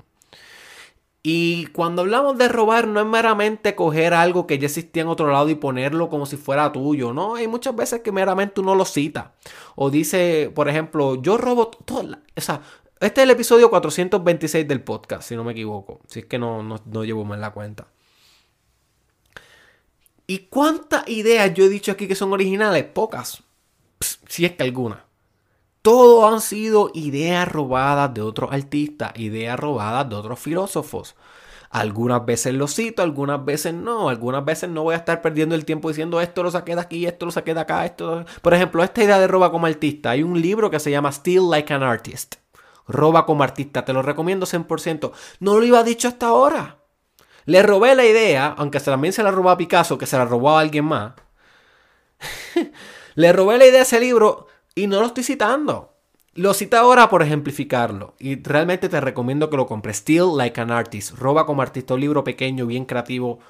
Y 1.23 1.67
cuando 1.67 2.03
hablamos 2.03 2.39
de 2.39 2.49
robar, 2.49 2.89
no 2.89 3.01
es 3.01 3.07
meramente 3.07 3.75
coger 3.75 4.15
algo 4.15 4.47
que 4.47 4.59
ya 4.59 4.67
existía 4.67 5.03
en 5.03 5.09
otro 5.09 5.31
lado 5.31 5.51
y 5.51 5.55
ponerlo 5.55 6.09
como 6.09 6.25
si 6.25 6.37
fuera 6.37 6.73
tuyo. 6.73 7.13
No, 7.13 7.35
hay 7.35 7.47
muchas 7.47 7.77
veces 7.77 8.01
que 8.01 8.13
meramente 8.13 8.61
uno 8.61 8.75
lo 8.75 8.87
cita. 8.87 9.35
O 9.77 9.91
dice, 9.91 10.51
por 10.55 10.69
ejemplo, 10.69 11.21
yo 11.21 11.37
robo 11.37 11.69
todo. 11.69 12.17
O 12.37 12.41
este 13.01 13.23
es 13.23 13.25
el 13.25 13.31
episodio 13.31 13.71
426 13.71 14.69
del 14.69 14.83
podcast, 14.83 15.27
si 15.27 15.35
no 15.35 15.43
me 15.43 15.53
equivoco. 15.53 16.01
Si 16.07 16.21
es 16.21 16.27
que 16.27 16.39
no, 16.39 16.63
no, 16.63 17.05
llevo 17.05 17.25
mal 17.25 17.41
la 17.41 17.51
cuenta. 17.51 17.89
¿Y 20.27 20.41
cuántas 20.51 21.09
ideas 21.09 21.55
yo 21.55 21.65
he 21.65 21.71
dicho 21.71 21.93
aquí 21.93 22.07
que 22.07 22.15
son 22.15 22.33
originales? 22.33 22.85
Pocas. 22.85 23.43
si 24.29 24.45
es 24.45 24.53
que 24.53 24.65
alguna. 24.65 25.07
Todo 25.81 26.29
han 26.29 26.43
sido 26.43 26.91
ideas 26.93 27.49
robadas 27.49 28.13
de 28.13 28.21
otros 28.21 28.53
artistas, 28.53 29.13
ideas 29.17 29.59
robadas 29.59 30.09
de 30.11 30.17
otros 30.17 30.39
filósofos. 30.39 31.17
Algunas 31.71 32.27
veces 32.27 32.53
lo 32.53 32.69
cito, 32.69 33.03
algunas 33.03 33.43
veces 33.43 33.73
no. 33.73 34.11
Algunas 34.11 34.45
veces 34.45 34.69
no 34.69 34.83
voy 34.83 34.95
a 34.95 34.99
estar 34.99 35.23
perdiendo 35.23 35.55
el 35.55 35.65
tiempo 35.65 35.89
diciendo 35.89 36.21
esto 36.21 36.43
lo 36.43 36.51
saqué 36.51 36.75
de 36.75 36.83
aquí, 36.83 37.07
esto 37.07 37.25
lo 37.25 37.33
saqué 37.33 37.55
de 37.55 37.61
acá, 37.61 37.87
esto. 37.87 38.27
Por 38.43 38.53
ejemplo, 38.53 38.85
esta 38.85 39.03
idea 39.03 39.19
de 39.19 39.27
roba 39.27 39.51
como 39.51 39.67
artista. 39.67 40.11
Hay 40.11 40.23
un 40.23 40.41
libro 40.41 40.71
que 40.71 40.81
se 40.81 40.91
llama 40.91 41.13
Still 41.13 41.49
Like 41.49 41.73
an 41.73 41.83
Artist. 41.83 42.40
Roba 42.93 43.27
como 43.27 43.43
artista. 43.43 43.85
Te 43.85 43.93
lo 43.93 44.03
recomiendo 44.03 44.47
100%. 44.47 45.13
No 45.41 45.59
lo 45.59 45.65
iba 45.65 45.83
dicho 45.83 46.09
hasta 46.09 46.27
ahora. 46.27 46.79
Le 47.47 47.63
robé 47.63 47.95
la 47.95 48.05
idea, 48.05 48.55
aunque 48.59 48.81
también 48.81 49.13
se 49.13 49.23
la 49.23 49.31
robó 49.31 49.51
a 49.51 49.57
Picasso, 49.57 49.99
que 49.99 50.07
se 50.07 50.17
la 50.17 50.25
robó 50.25 50.51
a 50.51 50.61
alguien 50.61 50.85
más. 50.85 51.15
Le 53.15 53.33
robé 53.33 53.59
la 53.59 53.67
idea 53.67 53.81
a 53.81 53.83
ese 53.83 54.01
libro 54.01 54.47
y 54.75 54.87
no 54.87 55.01
lo 55.01 55.07
estoy 55.07 55.25
citando. 55.25 55.95
Lo 56.35 56.55
cita 56.55 56.81
ahora 56.81 57.09
por 57.09 57.23
ejemplificarlo. 57.23 58.15
Y 58.19 58.41
realmente 58.43 58.89
te 58.89 59.01
recomiendo 59.01 59.51
que 59.51 59.57
lo 59.57 59.67
compres. 59.67 59.99
Still 59.99 60.37
Like 60.37 60.61
an 60.61 60.71
Artist. 60.71 61.19
Roba 61.19 61.45
como 61.45 61.63
artista 61.63 61.95
un 61.95 62.01
libro 62.01 62.23
pequeño, 62.23 62.67
bien 62.67 62.85
creativo. 62.85 63.41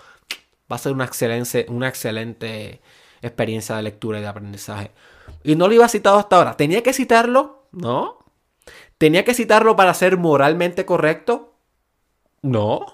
Va 0.70 0.76
a 0.76 0.78
ser 0.78 0.92
una 0.92 1.04
excelente, 1.04 1.66
una 1.68 1.88
excelente 1.88 2.80
experiencia 3.20 3.76
de 3.76 3.82
lectura 3.82 4.18
y 4.18 4.22
de 4.22 4.28
aprendizaje. 4.28 4.92
Y 5.44 5.56
no 5.56 5.68
lo 5.68 5.74
iba 5.74 5.88
citado 5.88 6.18
hasta 6.18 6.36
ahora. 6.36 6.56
¿Tenía 6.56 6.82
que 6.82 6.92
citarlo? 6.92 7.68
No. 7.72 8.18
¿Tenía 9.00 9.24
que 9.24 9.32
citarlo 9.32 9.76
para 9.76 9.94
ser 9.94 10.18
moralmente 10.18 10.84
correcto? 10.84 11.54
No. 12.42 12.84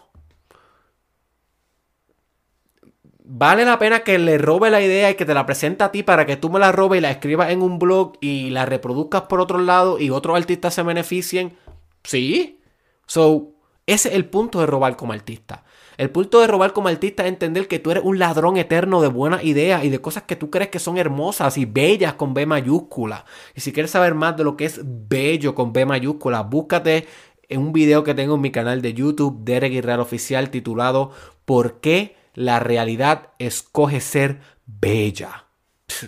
vale 3.29 3.65
la 3.65 3.77
pena 3.81 4.05
que 4.05 4.17
le 4.19 4.39
robe 4.39 4.71
la 4.71 4.81
idea 4.81 5.11
y 5.11 5.17
que 5.17 5.25
te 5.25 5.35
la 5.35 5.47
presente 5.47 5.83
a 5.83 5.91
ti 5.91 6.05
para 6.05 6.25
que 6.27 6.37
tú 6.37 6.49
me 6.49 6.61
la 6.61 6.71
robes 6.71 6.99
y 6.99 7.01
la 7.01 7.11
escribas 7.11 7.51
en 7.51 7.61
un 7.61 7.81
blog 7.81 8.13
y 8.21 8.51
la 8.51 8.67
reproduzcas 8.67 9.23
por 9.23 9.41
otro 9.41 9.59
lado 9.59 9.99
y 9.99 10.11
otros 10.11 10.37
artistas 10.37 10.75
se 10.75 10.85
beneficien. 10.85 11.59
Sí. 12.05 12.61
So, 13.07 13.55
ese 13.85 14.11
es 14.11 14.15
el 14.15 14.27
punto 14.27 14.61
de 14.61 14.67
robar 14.67 14.97
como 14.97 15.13
artista. 15.13 15.65
El 15.97 16.11
punto 16.11 16.41
de 16.41 16.47
robar 16.47 16.73
como 16.73 16.89
artista 16.89 17.25
es 17.25 17.29
entender 17.29 17.69
que 17.69 17.79
tú 17.79 17.91
eres 17.91 18.05
un 18.05 18.19
ladrón 18.19 18.57
eterno 18.57 19.01
de 19.01 19.09
buenas 19.09 19.45
ideas 19.45 19.85
y 19.85 19.89
de 19.89 20.01
cosas 20.01 20.25
que 20.25 20.37
tú 20.37 20.51
crees 20.51 20.71
que 20.71 20.79
son 20.79 20.99
hermosas 20.99 21.57
y 21.57 21.65
bellas 21.65 22.15
con 22.15 22.35
B 22.35 22.45
mayúscula. 22.45 23.25
Y 23.55 23.61
si 23.61 23.73
quieres 23.73 23.91
saber 23.91 24.15
más 24.15 24.37
de 24.37 24.45
lo 24.45 24.57
que 24.57 24.67
es 24.67 24.81
bello 24.83 25.55
con 25.55 25.73
B 25.73 25.87
mayúscula, 25.87 26.43
búscate 26.43 27.07
en 27.49 27.61
un 27.61 27.73
video 27.73 28.05
que 28.05 28.15
tengo 28.15 28.35
en 28.35 28.41
mi 28.41 28.51
canal 28.51 28.83
de 28.83 28.93
YouTube, 28.93 29.45
Derek 29.45 29.73
Guerrero 29.73 30.03
Oficial, 30.03 30.51
titulado 30.51 31.13
¿Por 31.45 31.81
qué 31.81 32.17
la 32.35 32.61
realidad 32.61 33.31
escoge 33.39 34.01
ser 34.01 34.41
bella? 34.67 35.47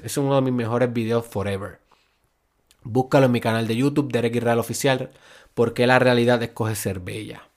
Es 0.04 0.18
uno 0.18 0.34
de 0.34 0.42
mis 0.42 0.52
mejores 0.52 0.92
videos 0.92 1.24
forever. 1.24 1.80
Búscalo 2.82 3.26
en 3.26 3.32
mi 3.32 3.40
canal 3.40 3.66
de 3.66 3.76
YouTube, 3.76 4.12
Derek 4.12 4.34
Guerrero 4.34 4.60
Oficial, 4.60 5.10
¿Por 5.54 5.74
qué 5.74 5.88
la 5.88 5.98
realidad 5.98 6.40
escoge 6.42 6.76
ser 6.76 7.00
bella? 7.00 7.47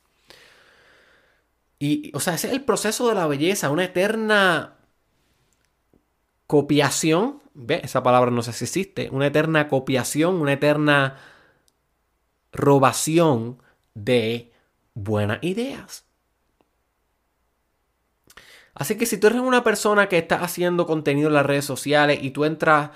Y, 1.81 2.11
o 2.13 2.19
sea, 2.19 2.35
ese 2.35 2.45
es 2.45 2.53
el 2.53 2.63
proceso 2.63 3.09
de 3.09 3.15
la 3.15 3.25
belleza, 3.25 3.71
una 3.71 3.85
eterna 3.85 4.77
copiación. 6.45 7.41
¿Ve? 7.55 7.81
Esa 7.83 8.03
palabra 8.03 8.29
no 8.29 8.43
sé 8.43 8.53
si 8.53 8.65
existe. 8.65 9.09
Una 9.11 9.25
eterna 9.25 9.67
copiación, 9.67 10.35
una 10.35 10.53
eterna 10.53 11.17
robación 12.51 13.63
de 13.95 14.53
buenas 14.93 15.39
ideas. 15.41 16.05
Así 18.75 18.95
que 18.95 19.07
si 19.07 19.17
tú 19.17 19.25
eres 19.25 19.41
una 19.41 19.63
persona 19.63 20.07
que 20.07 20.19
está 20.19 20.35
haciendo 20.43 20.85
contenido 20.85 21.29
en 21.29 21.33
las 21.33 21.47
redes 21.47 21.65
sociales 21.65 22.19
y 22.21 22.29
tú 22.29 22.45
entras, 22.45 22.91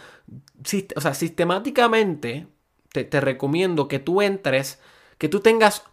o 0.96 1.02
sea, 1.02 1.16
sistemáticamente 1.16 2.48
te, 2.92 3.04
te 3.04 3.20
recomiendo 3.20 3.88
que 3.88 3.98
tú 3.98 4.22
entres, 4.22 4.80
que 5.18 5.28
tú 5.28 5.40
tengas 5.40 5.86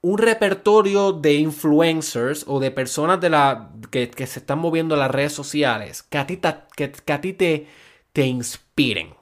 un 0.00 0.18
repertorio 0.18 1.12
de 1.12 1.34
influencers 1.34 2.44
o 2.46 2.60
de 2.60 2.70
personas 2.70 3.20
de 3.20 3.30
la, 3.30 3.72
que, 3.90 4.10
se 4.26 4.38
están 4.40 4.58
moviendo 4.58 4.94
en 4.94 5.00
las 5.00 5.10
redes 5.10 5.32
sociales 5.32 6.02
que 6.02 6.18
a 6.18 6.26
ti, 6.26 6.40
que, 6.76 7.12
a 7.12 7.20
ti 7.20 7.32
te, 7.32 7.66
te 8.12 8.26
inspiren. 8.26 9.14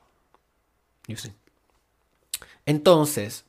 Entonces, 2.67 3.45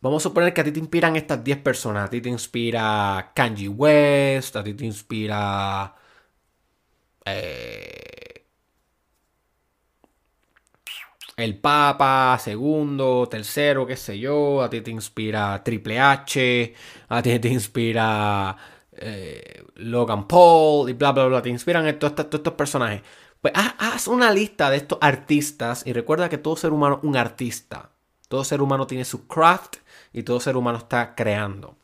vamos 0.00 0.22
a 0.22 0.28
suponer 0.28 0.54
que 0.54 0.60
a 0.60 0.64
ti 0.64 0.72
te 0.72 0.78
inspiran 0.78 1.16
estas 1.16 1.42
10 1.42 1.58
personas. 1.58 2.06
A 2.06 2.10
ti 2.10 2.20
te 2.20 2.28
inspira 2.28 3.32
Kanji 3.34 3.68
West, 3.68 4.56
a 4.56 4.64
ti 4.64 4.74
te 4.74 4.84
inspira... 4.84 5.94
Eh, 7.24 8.33
el 11.36 11.58
Papa, 11.58 12.38
segundo, 12.40 13.28
tercero, 13.28 13.86
qué 13.86 13.96
sé 13.96 14.18
yo, 14.18 14.62
a 14.62 14.70
ti 14.70 14.80
te 14.80 14.90
inspira 14.90 15.62
Triple 15.64 15.98
H, 15.98 16.74
a 17.08 17.22
ti 17.22 17.38
te 17.38 17.48
inspira 17.48 18.56
eh, 18.92 19.64
Logan 19.76 20.28
Paul 20.28 20.90
y 20.90 20.92
bla, 20.92 21.12
bla, 21.12 21.26
bla, 21.26 21.42
te 21.42 21.48
inspiran 21.48 21.98
todos 21.98 22.12
estos, 22.12 22.38
estos 22.38 22.54
personajes. 22.54 23.02
Pues 23.40 23.52
haz, 23.56 24.06
una 24.06 24.30
lista 24.32 24.70
de 24.70 24.78
estos 24.78 24.98
artistas 25.00 25.82
y 25.86 25.92
recuerda 25.92 26.28
que 26.28 26.38
todo 26.38 26.56
ser 26.56 26.72
humano 26.72 27.00
es 27.02 27.08
un 27.08 27.16
artista. 27.16 27.90
Todo 28.28 28.44
ser 28.44 28.62
humano 28.62 28.86
tiene 28.86 29.04
su 29.04 29.26
craft 29.26 29.76
y 30.12 30.22
todo 30.22 30.40
ser 30.40 30.56
humano 30.56 30.78
está 30.78 31.14
creando. 31.14 31.76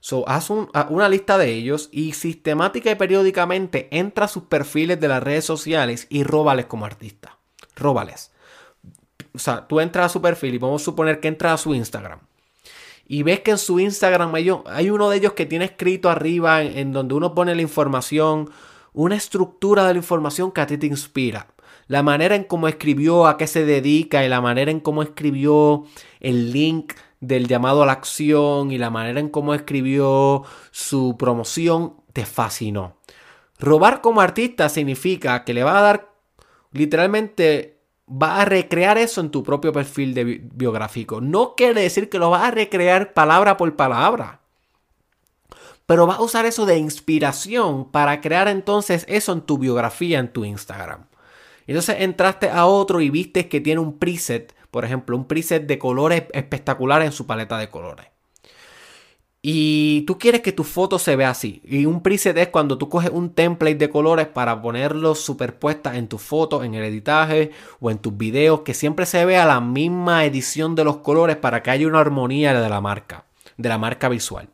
So, 0.00 0.28
haz 0.28 0.50
una 0.50 1.08
lista 1.08 1.38
de 1.38 1.52
ellos 1.52 1.88
y 1.92 2.12
sistemática 2.12 2.90
y 2.90 2.94
periódicamente 2.94 3.88
entra 3.90 4.26
a 4.26 4.28
sus 4.28 4.44
perfiles 4.44 5.00
de 5.00 5.08
las 5.08 5.22
redes 5.22 5.44
sociales 5.44 6.06
y 6.10 6.24
róbales 6.24 6.66
como 6.66 6.84
artista. 6.84 7.38
Róbales 7.74 8.30
o 9.38 9.40
sea, 9.40 9.68
tú 9.68 9.78
entras 9.78 10.06
a 10.06 10.08
su 10.08 10.20
perfil 10.20 10.54
y 10.54 10.58
vamos 10.58 10.82
a 10.82 10.84
suponer 10.84 11.20
que 11.20 11.28
entras 11.28 11.52
a 11.52 11.62
su 11.62 11.72
Instagram. 11.72 12.18
Y 13.06 13.22
ves 13.22 13.38
que 13.38 13.52
en 13.52 13.58
su 13.58 13.78
Instagram 13.78 14.34
hay, 14.34 14.90
uno 14.90 15.08
de 15.08 15.16
ellos 15.16 15.34
que 15.34 15.46
tiene 15.46 15.66
escrito 15.66 16.10
arriba 16.10 16.62
en, 16.62 16.92
donde 16.92 17.14
uno 17.14 17.36
pone 17.36 17.54
la 17.54 17.62
información, 17.62 18.50
una 18.92 19.14
estructura 19.14 19.86
de 19.86 19.94
la 19.94 19.98
información 19.98 20.50
que 20.50 20.60
a 20.60 20.66
ti 20.66 20.76
te 20.76 20.86
inspira. 20.86 21.46
La 21.86 22.02
manera 22.02 22.34
en 22.34 22.42
cómo 22.42 22.66
escribió, 22.66 23.28
a 23.28 23.36
qué 23.36 23.46
se 23.46 23.64
dedica 23.64 24.24
y 24.24 24.28
la 24.28 24.40
manera 24.40 24.72
en 24.72 24.80
cómo 24.80 25.04
escribió 25.04 25.84
el 26.18 26.52
link 26.52 26.94
del 27.20 27.46
llamado 27.46 27.84
a 27.84 27.86
la 27.86 27.92
acción 27.92 28.72
y 28.72 28.78
la 28.78 28.90
manera 28.90 29.20
en 29.20 29.28
cómo 29.28 29.54
escribió 29.54 30.42
su 30.72 31.16
promoción 31.16 31.94
te 32.12 32.26
fascinó. 32.26 32.96
Robar 33.60 34.00
como 34.00 34.20
artista 34.20 34.68
significa 34.68 35.44
que 35.44 35.54
le 35.54 35.62
va 35.62 35.78
a 35.78 35.82
dar 35.82 36.12
literalmente 36.72 37.77
vas 38.08 38.40
a 38.40 38.44
recrear 38.44 38.98
eso 38.98 39.20
en 39.20 39.30
tu 39.30 39.42
propio 39.42 39.72
perfil 39.72 40.14
de 40.14 40.24
biográfico. 40.24 41.20
No 41.20 41.54
quiere 41.54 41.82
decir 41.82 42.08
que 42.08 42.18
lo 42.18 42.30
vas 42.30 42.42
a 42.42 42.50
recrear 42.50 43.12
palabra 43.12 43.56
por 43.56 43.76
palabra. 43.76 44.40
Pero 45.86 46.06
vas 46.06 46.18
a 46.18 46.22
usar 46.22 46.44
eso 46.44 46.66
de 46.66 46.78
inspiración 46.78 47.90
para 47.90 48.20
crear 48.20 48.48
entonces 48.48 49.04
eso 49.08 49.32
en 49.32 49.42
tu 49.42 49.58
biografía 49.58 50.18
en 50.18 50.32
tu 50.32 50.44
Instagram. 50.44 51.06
Entonces 51.66 51.96
entraste 52.00 52.50
a 52.50 52.66
otro 52.66 53.00
y 53.00 53.10
viste 53.10 53.48
que 53.48 53.60
tiene 53.60 53.80
un 53.80 53.98
preset, 53.98 54.54
por 54.70 54.84
ejemplo, 54.84 55.16
un 55.16 55.26
preset 55.26 55.66
de 55.66 55.78
colores 55.78 56.24
espectaculares 56.32 57.06
en 57.06 57.12
su 57.12 57.26
paleta 57.26 57.58
de 57.58 57.70
colores. 57.70 58.06
Y 59.40 60.02
tú 60.02 60.18
quieres 60.18 60.40
que 60.40 60.52
tu 60.52 60.64
foto 60.64 60.98
se 60.98 61.14
vea 61.14 61.30
así. 61.30 61.62
Y 61.64 61.86
un 61.86 62.02
preset 62.02 62.36
es 62.38 62.48
cuando 62.48 62.76
tú 62.76 62.88
coges 62.88 63.10
un 63.10 63.30
template 63.30 63.76
de 63.76 63.90
colores 63.90 64.26
para 64.26 64.60
ponerlos 64.60 65.20
superpuestas 65.20 65.96
en 65.96 66.08
tu 66.08 66.18
foto, 66.18 66.64
en 66.64 66.74
el 66.74 66.84
editaje 66.84 67.52
o 67.80 67.90
en 67.90 67.98
tus 67.98 68.16
videos, 68.16 68.62
que 68.62 68.74
siempre 68.74 69.06
se 69.06 69.24
vea 69.24 69.46
la 69.46 69.60
misma 69.60 70.24
edición 70.24 70.74
de 70.74 70.84
los 70.84 70.98
colores 70.98 71.36
para 71.36 71.62
que 71.62 71.70
haya 71.70 71.86
una 71.86 72.00
armonía 72.00 72.60
de 72.60 72.68
la 72.68 72.80
marca, 72.80 73.24
de 73.56 73.68
la 73.68 73.78
marca 73.78 74.08
visual. 74.08 74.48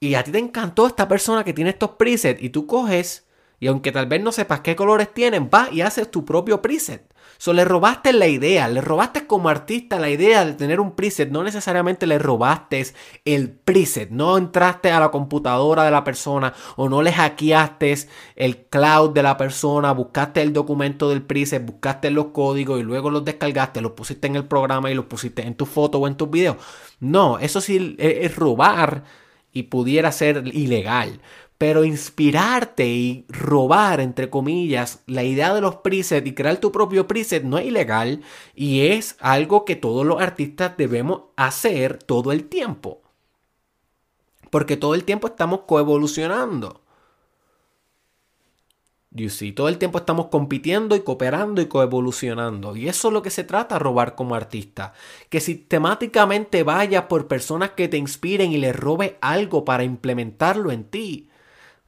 Y 0.00 0.14
a 0.14 0.24
ti 0.24 0.32
te 0.32 0.38
encantó 0.38 0.86
esta 0.86 1.06
persona 1.08 1.44
que 1.44 1.52
tiene 1.52 1.70
estos 1.70 1.90
presets 1.90 2.42
y 2.42 2.50
tú 2.50 2.66
coges 2.66 3.26
y 3.60 3.66
aunque 3.66 3.92
tal 3.92 4.06
vez 4.06 4.22
no 4.22 4.32
sepas 4.32 4.60
qué 4.60 4.76
colores 4.76 5.12
tienen, 5.12 5.50
vas 5.50 5.72
y 5.72 5.80
haces 5.80 6.10
tu 6.10 6.24
propio 6.24 6.62
preset. 6.62 7.07
So, 7.40 7.52
le 7.52 7.64
robaste 7.64 8.12
la 8.12 8.26
idea, 8.26 8.66
le 8.68 8.80
robaste 8.80 9.28
como 9.28 9.48
artista 9.48 10.00
la 10.00 10.10
idea 10.10 10.44
de 10.44 10.54
tener 10.54 10.80
un 10.80 10.96
preset, 10.96 11.30
no 11.30 11.44
necesariamente 11.44 12.04
le 12.06 12.18
robaste 12.18 12.84
el 13.24 13.50
preset, 13.50 14.10
no 14.10 14.36
entraste 14.36 14.90
a 14.90 14.98
la 14.98 15.12
computadora 15.12 15.84
de 15.84 15.92
la 15.92 16.02
persona 16.02 16.52
o 16.74 16.88
no 16.88 17.00
le 17.00 17.12
hackeaste 17.12 17.94
el 18.34 18.66
cloud 18.66 19.10
de 19.10 19.22
la 19.22 19.36
persona, 19.36 19.92
buscaste 19.92 20.42
el 20.42 20.52
documento 20.52 21.08
del 21.08 21.22
preset, 21.22 21.64
buscaste 21.64 22.10
los 22.10 22.26
códigos 22.26 22.80
y 22.80 22.82
luego 22.82 23.08
los 23.08 23.24
descargaste, 23.24 23.80
los 23.80 23.92
pusiste 23.92 24.26
en 24.26 24.34
el 24.34 24.44
programa 24.46 24.90
y 24.90 24.94
los 24.94 25.04
pusiste 25.04 25.46
en 25.46 25.54
tu 25.54 25.64
foto 25.64 25.98
o 25.98 26.08
en 26.08 26.16
tus 26.16 26.28
videos. 26.28 26.56
No, 26.98 27.38
eso 27.38 27.60
sí 27.60 27.94
es 27.98 28.34
robar 28.34 29.04
y 29.52 29.64
pudiera 29.64 30.10
ser 30.12 30.42
ilegal. 30.48 31.20
Pero 31.58 31.84
inspirarte 31.84 32.86
y 32.86 33.26
robar, 33.28 33.98
entre 34.00 34.30
comillas, 34.30 35.02
la 35.06 35.24
idea 35.24 35.52
de 35.52 35.60
los 35.60 35.76
presets 35.76 36.26
y 36.26 36.32
crear 36.32 36.58
tu 36.58 36.70
propio 36.70 37.08
preset 37.08 37.42
no 37.42 37.58
es 37.58 37.66
ilegal 37.66 38.22
y 38.54 38.86
es 38.86 39.16
algo 39.18 39.64
que 39.64 39.74
todos 39.74 40.06
los 40.06 40.20
artistas 40.20 40.76
debemos 40.76 41.22
hacer 41.36 42.00
todo 42.00 42.30
el 42.30 42.48
tiempo. 42.48 43.02
Porque 44.50 44.76
todo 44.76 44.94
el 44.94 45.02
tiempo 45.02 45.26
estamos 45.26 45.62
coevolucionando. 45.66 46.80
You 49.10 49.30
see, 49.30 49.52
todo 49.52 49.68
el 49.68 49.78
tiempo 49.78 49.98
estamos 49.98 50.26
compitiendo 50.26 50.94
y 50.94 51.00
cooperando 51.00 51.60
y 51.60 51.66
coevolucionando. 51.66 52.76
Y 52.76 52.88
eso 52.88 53.08
es 53.08 53.14
lo 53.14 53.22
que 53.22 53.30
se 53.30 53.42
trata 53.42 53.78
robar 53.78 54.14
como 54.14 54.36
artista. 54.36 54.92
Que 55.28 55.40
sistemáticamente 55.40 56.62
vayas 56.62 57.04
por 57.04 57.26
personas 57.26 57.70
que 57.70 57.88
te 57.88 57.96
inspiren 57.96 58.52
y 58.52 58.58
les 58.58 58.76
robe 58.76 59.18
algo 59.20 59.64
para 59.64 59.82
implementarlo 59.82 60.70
en 60.70 60.84
ti 60.84 61.27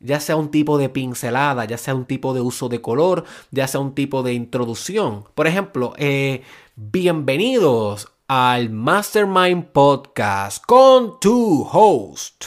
ya 0.01 0.19
sea 0.19 0.37
un 0.37 0.51
tipo 0.51 0.79
de 0.79 0.89
pincelada, 0.89 1.67
ya 1.67 1.77
sea 1.79 1.95
un 1.95 2.07
tipo 2.07 2.33
de 2.33 2.41
uso 2.41 2.69
de 2.69 2.81
color, 2.81 3.25
ya 3.51 3.69
sea 3.69 3.81
un 3.81 3.95
tipo 3.95 4.23
de 4.23 4.33
introducción. 4.33 5.25
Por 5.35 5.47
ejemplo, 5.47 5.93
eh, 5.99 6.43
bienvenidos 6.75 8.09
al 8.27 8.71
Mastermind 8.71 9.67
Podcast 9.67 10.65
con 10.65 11.21
tu 11.21 11.69
host, 11.71 12.47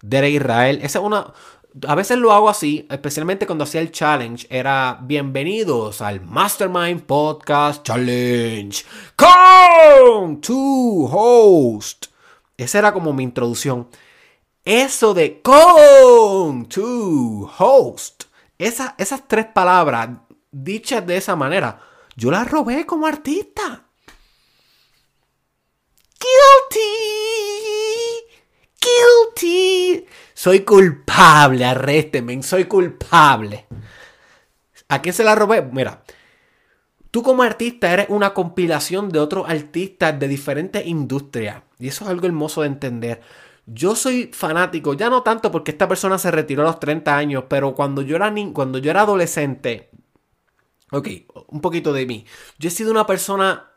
Derek 0.00 0.34
Israel. 0.34 0.78
Esa 0.82 1.00
es 1.00 1.04
una... 1.04 1.32
A 1.86 1.94
veces 1.94 2.16
lo 2.16 2.32
hago 2.32 2.48
así, 2.48 2.86
especialmente 2.88 3.46
cuando 3.46 3.64
hacía 3.64 3.82
el 3.82 3.90
challenge. 3.90 4.46
Era 4.48 4.98
bienvenidos 5.02 6.00
al 6.00 6.22
Mastermind 6.22 7.02
Podcast 7.02 7.82
Challenge 7.82 8.82
con 9.14 10.40
tu 10.40 11.06
host. 11.12 12.06
Esa 12.56 12.78
era 12.78 12.94
como 12.94 13.12
mi 13.12 13.24
introducción. 13.24 13.88
Eso 14.66 15.14
de 15.14 15.40
con 15.42 16.68
to 16.68 17.48
host, 17.56 18.24
esas 18.58 19.28
tres 19.28 19.46
palabras 19.46 20.08
dichas 20.50 21.06
de 21.06 21.16
esa 21.16 21.36
manera, 21.36 21.80
yo 22.16 22.32
las 22.32 22.50
robé 22.50 22.84
como 22.84 23.06
artista. 23.06 23.84
Guilty. 26.18 26.80
Guilty. 28.82 30.06
Soy 30.34 30.60
culpable, 30.64 31.64
arrésteme, 31.64 32.42
soy 32.42 32.64
culpable. 32.64 33.68
¿A 34.88 35.00
quién 35.00 35.14
se 35.14 35.22
la 35.22 35.36
robé? 35.36 35.62
Mira, 35.62 36.02
tú 37.12 37.22
como 37.22 37.44
artista 37.44 37.92
eres 37.92 38.06
una 38.08 38.34
compilación 38.34 39.10
de 39.10 39.20
otros 39.20 39.48
artistas 39.48 40.18
de 40.18 40.26
diferentes 40.26 40.84
industrias. 40.84 41.62
Y 41.78 41.86
eso 41.86 42.02
es 42.02 42.10
algo 42.10 42.26
hermoso 42.26 42.62
de 42.62 42.66
entender. 42.66 43.22
Yo 43.66 43.96
soy 43.96 44.30
fanático, 44.32 44.94
ya 44.94 45.10
no 45.10 45.22
tanto 45.22 45.50
porque 45.50 45.72
esta 45.72 45.88
persona 45.88 46.18
se 46.18 46.30
retiró 46.30 46.62
a 46.62 46.66
los 46.66 46.80
30 46.80 47.16
años, 47.16 47.44
pero 47.48 47.74
cuando 47.74 48.02
yo 48.02 48.16
era, 48.16 48.32
cuando 48.52 48.78
yo 48.78 48.90
era 48.90 49.02
adolescente, 49.02 49.90
ok, 50.92 51.08
un 51.48 51.60
poquito 51.60 51.92
de 51.92 52.06
mí. 52.06 52.26
Yo 52.58 52.68
he 52.68 52.70
sido 52.70 52.92
una 52.92 53.06
persona 53.06 53.72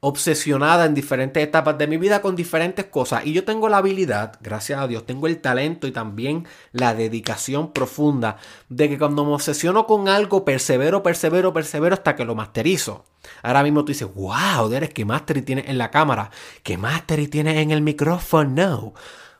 obsesionada 0.00 0.84
en 0.84 0.94
diferentes 0.94 1.42
etapas 1.42 1.76
de 1.76 1.88
mi 1.88 1.96
vida 1.96 2.22
con 2.22 2.36
diferentes 2.36 2.84
cosas. 2.86 3.26
Y 3.26 3.32
yo 3.32 3.44
tengo 3.44 3.68
la 3.68 3.78
habilidad, 3.78 4.38
gracias 4.40 4.80
a 4.80 4.86
Dios, 4.86 5.04
tengo 5.04 5.26
el 5.26 5.40
talento 5.40 5.86
y 5.86 5.92
también 5.92 6.46
la 6.72 6.94
dedicación 6.94 7.72
profunda 7.72 8.36
de 8.68 8.88
que 8.88 8.98
cuando 8.98 9.24
me 9.24 9.32
obsesiono 9.32 9.86
con 9.86 10.08
algo, 10.08 10.44
persevero, 10.44 11.02
persevero, 11.02 11.52
persevero 11.52 11.94
hasta 11.94 12.14
que 12.14 12.24
lo 12.24 12.34
masterizo. 12.34 13.04
Ahora 13.42 13.62
mismo 13.62 13.84
tú 13.84 13.92
dices, 13.92 14.08
wow, 14.14 14.68
Derek, 14.68 14.92
¿qué 14.92 15.04
mastery 15.04 15.42
tienes 15.42 15.68
en 15.68 15.78
la 15.78 15.90
cámara? 15.90 16.30
¿Qué 16.62 16.78
mastery 16.78 17.26
tienes 17.26 17.56
en 17.56 17.72
el 17.72 17.82
micrófono? 17.82 18.50
No. 18.50 18.94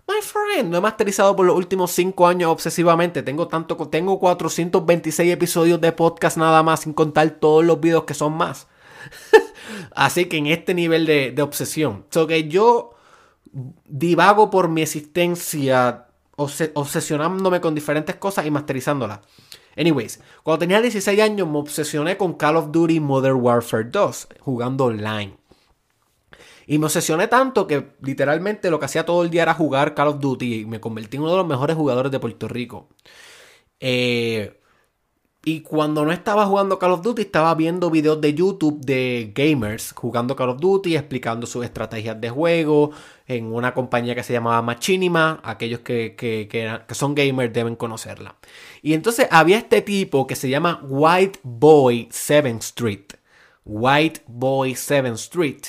My 0.08 0.22
friend, 0.22 0.72
lo 0.72 0.78
he 0.78 0.80
masterizado 0.80 1.36
por 1.36 1.44
los 1.44 1.54
últimos 1.54 1.90
5 1.92 2.26
años 2.26 2.50
obsesivamente. 2.50 3.22
Tengo 3.22 3.46
tanto, 3.46 3.76
tengo 3.88 4.18
426 4.18 5.32
episodios 5.32 5.80
de 5.80 5.92
podcast 5.92 6.38
nada 6.38 6.62
más, 6.62 6.80
sin 6.80 6.94
contar 6.94 7.30
todos 7.30 7.64
los 7.64 7.78
videos 7.78 8.04
que 8.04 8.14
son 8.14 8.32
más. 8.32 8.66
Así 9.94 10.26
que 10.26 10.36
en 10.36 10.46
este 10.46 10.74
nivel 10.74 11.06
de, 11.06 11.42
obsesión. 11.42 12.04
So 12.10 12.26
que 12.26 12.48
yo 12.48 12.94
divago 13.84 14.50
por 14.50 14.68
mi 14.68 14.82
existencia 14.82 16.06
obsesionándome 16.36 17.60
con 17.60 17.74
diferentes 17.74 18.16
cosas 18.16 18.46
y 18.46 18.50
masterizándolas. 18.50 19.20
Anyways, 19.76 20.20
cuando 20.42 20.60
tenía 20.60 20.80
16 20.80 21.20
años 21.20 21.48
me 21.48 21.58
obsesioné 21.58 22.16
con 22.16 22.34
Call 22.34 22.56
of 22.56 22.70
Duty 22.70 23.00
Modern 23.00 23.40
Warfare 23.40 23.84
2, 23.84 24.28
jugando 24.40 24.86
online. 24.86 25.36
Y 26.66 26.78
me 26.78 26.86
obsesioné 26.86 27.28
tanto 27.28 27.66
que 27.66 27.92
literalmente 28.02 28.70
lo 28.70 28.78
que 28.78 28.84
hacía 28.84 29.06
todo 29.06 29.22
el 29.22 29.30
día 29.30 29.42
era 29.42 29.54
jugar 29.54 29.94
Call 29.94 30.08
of 30.08 30.20
Duty 30.20 30.60
y 30.60 30.66
me 30.66 30.80
convertí 30.80 31.16
en 31.16 31.22
uno 31.22 31.32
de 31.32 31.38
los 31.38 31.46
mejores 31.46 31.76
jugadores 31.76 32.12
de 32.12 32.20
Puerto 32.20 32.46
Rico. 32.46 32.88
Eh, 33.80 34.60
y 35.44 35.60
cuando 35.60 36.04
no 36.04 36.12
estaba 36.12 36.46
jugando 36.46 36.78
Call 36.78 36.92
of 36.92 37.02
Duty, 37.02 37.22
estaba 37.22 37.54
viendo 37.54 37.90
videos 37.90 38.20
de 38.20 38.34
YouTube 38.34 38.80
de 38.80 39.32
gamers 39.34 39.92
jugando 39.92 40.34
Call 40.34 40.50
of 40.50 40.60
Duty, 40.60 40.96
explicando 40.96 41.46
sus 41.46 41.64
estrategias 41.64 42.20
de 42.20 42.28
juego 42.28 42.90
en 43.26 43.52
una 43.52 43.72
compañía 43.72 44.14
que 44.14 44.24
se 44.24 44.32
llamaba 44.32 44.60
Machinima. 44.62 45.40
Aquellos 45.44 45.80
que, 45.80 46.16
que, 46.16 46.94
son 46.94 47.14
gamers 47.14 47.52
deben 47.52 47.76
conocerla. 47.76 48.34
Y 48.82 48.94
entonces 48.94 49.28
había 49.30 49.58
este 49.58 49.80
tipo 49.80 50.26
que 50.26 50.34
se 50.34 50.50
llama 50.50 50.80
White 50.82 51.38
Boy 51.44 52.08
7 52.10 52.50
Street. 52.60 53.14
White 53.64 54.22
Boy 54.26 54.74
7 54.74 55.08
Street. 55.10 55.62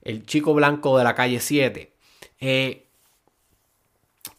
El 0.00 0.24
chico 0.24 0.54
blanco 0.54 0.96
de 0.96 1.04
la 1.04 1.14
calle 1.14 1.38
7. 1.38 1.92
Eh, 2.40 2.81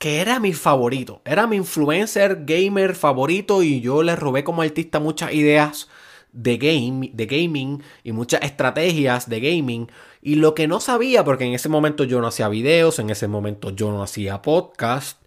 que 0.04 0.20
era 0.20 0.42
mi 0.42 0.52
favorito, 0.52 1.22
era 1.24 1.48
mi 1.48 1.56
influencer 1.56 2.44
gamer 2.44 2.94
favorito 2.94 3.64
y 3.64 3.80
yo 3.80 4.04
le 4.04 4.18
robé 4.18 4.44
como 4.44 4.62
artista 4.62 5.00
muchas 5.00 5.34
ideas 5.34 5.88
de, 6.34 6.58
game, 6.58 7.12
de 7.14 7.26
gaming 7.26 7.82
y 8.04 8.12
muchas 8.12 8.42
estrategias 8.42 9.30
de 9.30 9.40
gaming. 9.40 9.90
Y 10.22 10.36
lo 10.36 10.56
que 10.56 10.68
no 10.68 10.82
sabía, 10.82 11.24
porque 11.24 11.46
en 11.46 11.54
ese 11.54 11.70
momento 11.70 12.04
yo 12.04 12.20
no 12.20 12.28
hacía 12.28 12.50
videos, 12.50 13.00
en 13.00 13.12
ese 13.12 13.30
momento 13.30 13.70
yo 13.70 13.94
no 13.94 14.04
hacía 14.04 14.42
podcast, 14.42 15.22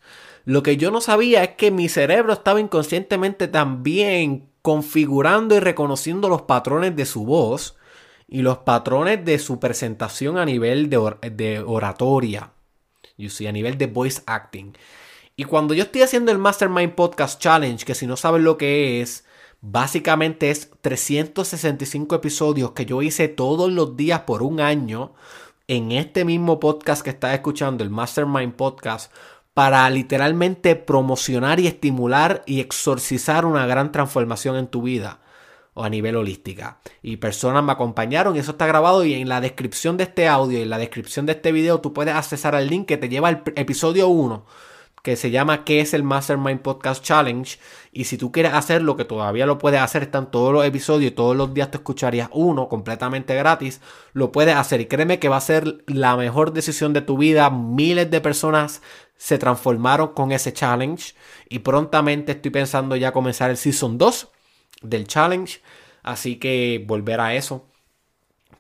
lo 0.45 0.62
que 0.62 0.77
yo 0.77 0.91
no 0.91 1.01
sabía 1.01 1.43
es 1.43 1.51
que 1.57 1.71
mi 1.71 1.89
cerebro 1.89 2.35
estaba 2.35 2.61
inconscientemente 2.61 3.49
también 3.49 4.51
configurando 4.61 5.57
y 5.57 5.61
reconociendo 5.61 6.29
los 6.29 6.43
patrones 6.43 6.95
de 6.95 7.07
su 7.07 7.25
voz 7.25 7.79
y 8.29 8.43
los 8.43 8.59
patrones 8.59 9.25
de 9.25 9.39
su 9.39 9.59
presentación 9.59 10.37
a 10.37 10.45
nivel 10.45 10.91
de, 10.91 11.31
de 11.31 11.61
oratoria 11.61 12.51
you 13.16 13.29
see, 13.29 13.46
a 13.46 13.52
nivel 13.52 13.79
de 13.79 13.87
voice 13.87 14.22
acting. 14.26 14.72
Y 15.37 15.44
cuando 15.44 15.74
yo 15.74 15.85
estoy 15.85 16.02
haciendo 16.02 16.33
el 16.33 16.38
Mastermind 16.38 16.94
Podcast 16.94 17.40
Challenge, 17.40 17.85
que 17.85 17.94
si 17.94 18.07
no 18.07 18.16
saben 18.16 18.44
lo 18.44 18.57
que 18.57 19.00
es, 19.02 19.24
básicamente 19.61 20.50
es 20.50 20.70
365 20.81 22.14
episodios 22.14 22.72
que 22.72 22.87
yo 22.87 23.02
hice 23.02 23.29
todos 23.29 23.70
los 23.70 23.96
días 23.96 24.20
por 24.20 24.42
un 24.42 24.61
año 24.61 25.12
en 25.68 25.92
este 25.92 26.24
mismo 26.24 26.61
podcast 26.61 27.02
que 27.02 27.11
estás 27.11 27.35
escuchando, 27.35 27.85
el 27.85 27.90
Mastermind 27.90 28.55
Podcast, 28.55 29.12
para 29.52 29.88
literalmente 29.90 30.76
promocionar 30.76 31.61
y 31.61 31.66
estimular 31.66 32.42
y 32.46 32.61
exorcizar 32.61 33.44
una 33.44 33.66
gran 33.66 33.92
transformación 33.92 34.57
en 34.57 34.68
tu 34.68 34.83
vida 34.83 35.20
o 35.77 35.85
a 35.85 35.91
nivel 35.91 36.17
holística. 36.17 36.79
Y 37.03 37.19
personas 37.19 37.62
me 37.62 37.73
acompañaron 37.73 38.35
y 38.35 38.39
eso 38.39 38.53
está 38.53 38.67
grabado 38.67 39.05
y 39.05 39.12
en 39.12 39.29
la 39.29 39.43
descripción 39.43 39.99
de 39.99 40.05
este 40.05 40.27
audio 40.27 40.59
y 40.59 40.62
en 40.62 40.71
la 40.71 40.79
descripción 40.79 41.27
de 41.27 41.33
este 41.33 41.53
video 41.53 41.81
tú 41.81 41.93
puedes 41.93 42.15
accesar 42.15 42.55
al 42.55 42.67
link 42.67 42.87
que 42.87 42.97
te 42.97 43.11
lleva 43.11 43.29
al 43.29 43.43
episodio 43.55 44.09
1 44.09 44.47
que 45.03 45.15
se 45.15 45.31
llama 45.31 45.65
¿Qué 45.65 45.81
es 45.81 45.95
el 45.95 46.03
Mastermind 46.03 46.62
Podcast 46.62 47.05
Challenge? 47.05 47.61
Y 47.93 48.05
si 48.05 48.19
tú 48.19 48.33
quieres 48.33 48.55
hacerlo, 48.55 48.97
que 48.97 49.05
todavía 49.05 49.47
lo 49.47 49.57
puedes 49.57 49.81
hacer, 49.81 50.03
están 50.03 50.33
todos 50.33 50.53
los 50.53 50.65
episodios 50.65 51.12
y 51.12 51.15
todos 51.15 51.37
los 51.37 51.55
días 51.55 51.71
te 51.71 51.77
escucharías 51.77 52.29
uno 52.33 52.69
completamente 52.69 53.37
gratis, 53.37 53.81
lo 54.15 54.33
puedes 54.33 54.57
hacer. 54.57 54.81
Y 54.81 54.87
créeme 54.87 55.21
que 55.21 55.29
va 55.29 55.37
a 55.37 55.41
ser 55.41 55.85
la 55.87 56.17
mejor 56.17 56.53
decisión 56.53 56.93
de 56.93 57.03
tu 57.03 57.19
vida. 57.19 57.51
Miles 57.51 58.11
de 58.11 58.21
personas 58.21 58.83
se 59.17 59.39
transformaron 59.39 60.09
con 60.09 60.33
ese 60.33 60.53
challenge 60.53 61.15
y 61.49 61.61
prontamente 61.61 62.33
estoy 62.33 62.51
pensando 62.51 62.97
ya 62.97 63.12
comenzar 63.12 63.51
el 63.51 63.59
Season 63.59 63.99
2 63.99 64.33
del 64.83 65.07
challenge. 65.07 65.61
Así 66.03 66.37
que 66.37 66.85
volver 66.87 67.21
a 67.21 67.35
eso. 67.35 67.67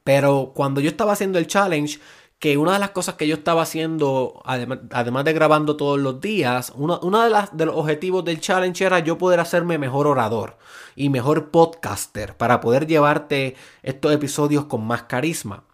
Pero 0.04 0.52
cuando 0.54 0.80
yo 0.80 0.88
estaba 0.88 1.12
haciendo 1.12 1.38
el 1.38 1.46
challenge, 1.46 1.98
que 2.38 2.58
una 2.58 2.74
de 2.74 2.78
las 2.78 2.90
cosas 2.90 3.14
que 3.14 3.26
yo 3.26 3.36
estaba 3.36 3.62
haciendo, 3.62 4.42
además, 4.44 5.24
de 5.24 5.32
grabando 5.32 5.76
todos 5.76 5.98
los 5.98 6.20
días, 6.20 6.72
uno, 6.76 6.98
de, 7.22 7.30
las, 7.30 7.56
de 7.56 7.66
los 7.66 7.76
objetivos 7.76 8.24
del 8.24 8.40
challenge 8.40 8.84
era 8.84 8.98
yo 8.98 9.16
poder 9.16 9.40
hacerme 9.40 9.78
mejor 9.78 10.06
orador 10.06 10.58
y 10.94 11.08
mejor 11.08 11.50
podcaster 11.50 12.36
para 12.36 12.60
poder 12.60 12.86
llevarte 12.86 13.56
estos 13.82 14.12
episodios 14.12 14.66
con 14.66 14.86
más 14.86 15.04
carisma. 15.04 15.64